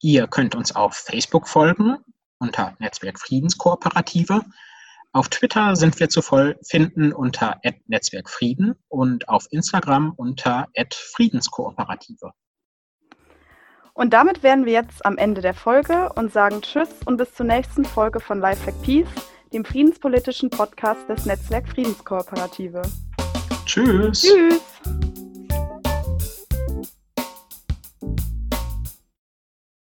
Ihr 0.00 0.26
könnt 0.28 0.54
uns 0.54 0.74
auf 0.74 0.94
Facebook 0.94 1.48
folgen 1.48 1.98
unter 2.38 2.74
Netzwerk 2.78 3.18
Friedenskooperative. 3.18 4.42
Auf 5.12 5.28
Twitter 5.28 5.76
sind 5.76 5.98
wir 5.98 6.08
zu 6.08 6.20
finden 6.22 7.12
unter 7.12 7.60
Netzwerkfrieden 7.86 8.74
und 8.88 9.28
auf 9.28 9.46
Instagram 9.50 10.12
unter 10.16 10.68
Friedenskooperative. 10.92 12.32
Und 13.94 14.12
damit 14.12 14.42
wären 14.42 14.66
wir 14.66 14.74
jetzt 14.74 15.06
am 15.06 15.16
Ende 15.16 15.40
der 15.40 15.54
Folge 15.54 16.12
und 16.12 16.30
sagen 16.30 16.60
Tschüss 16.60 16.90
und 17.06 17.16
bis 17.16 17.32
zur 17.32 17.46
nächsten 17.46 17.86
Folge 17.86 18.20
von 18.20 18.40
Lifehack 18.40 18.82
Peace, 18.82 19.08
dem 19.52 19.64
friedenspolitischen 19.64 20.50
Podcast 20.50 21.08
des 21.08 21.26
Netzwerk 21.26 21.68
Friedenskooperative. 21.68 22.82
Tschüss. 23.64 24.22
Tschüss. 24.22 25.25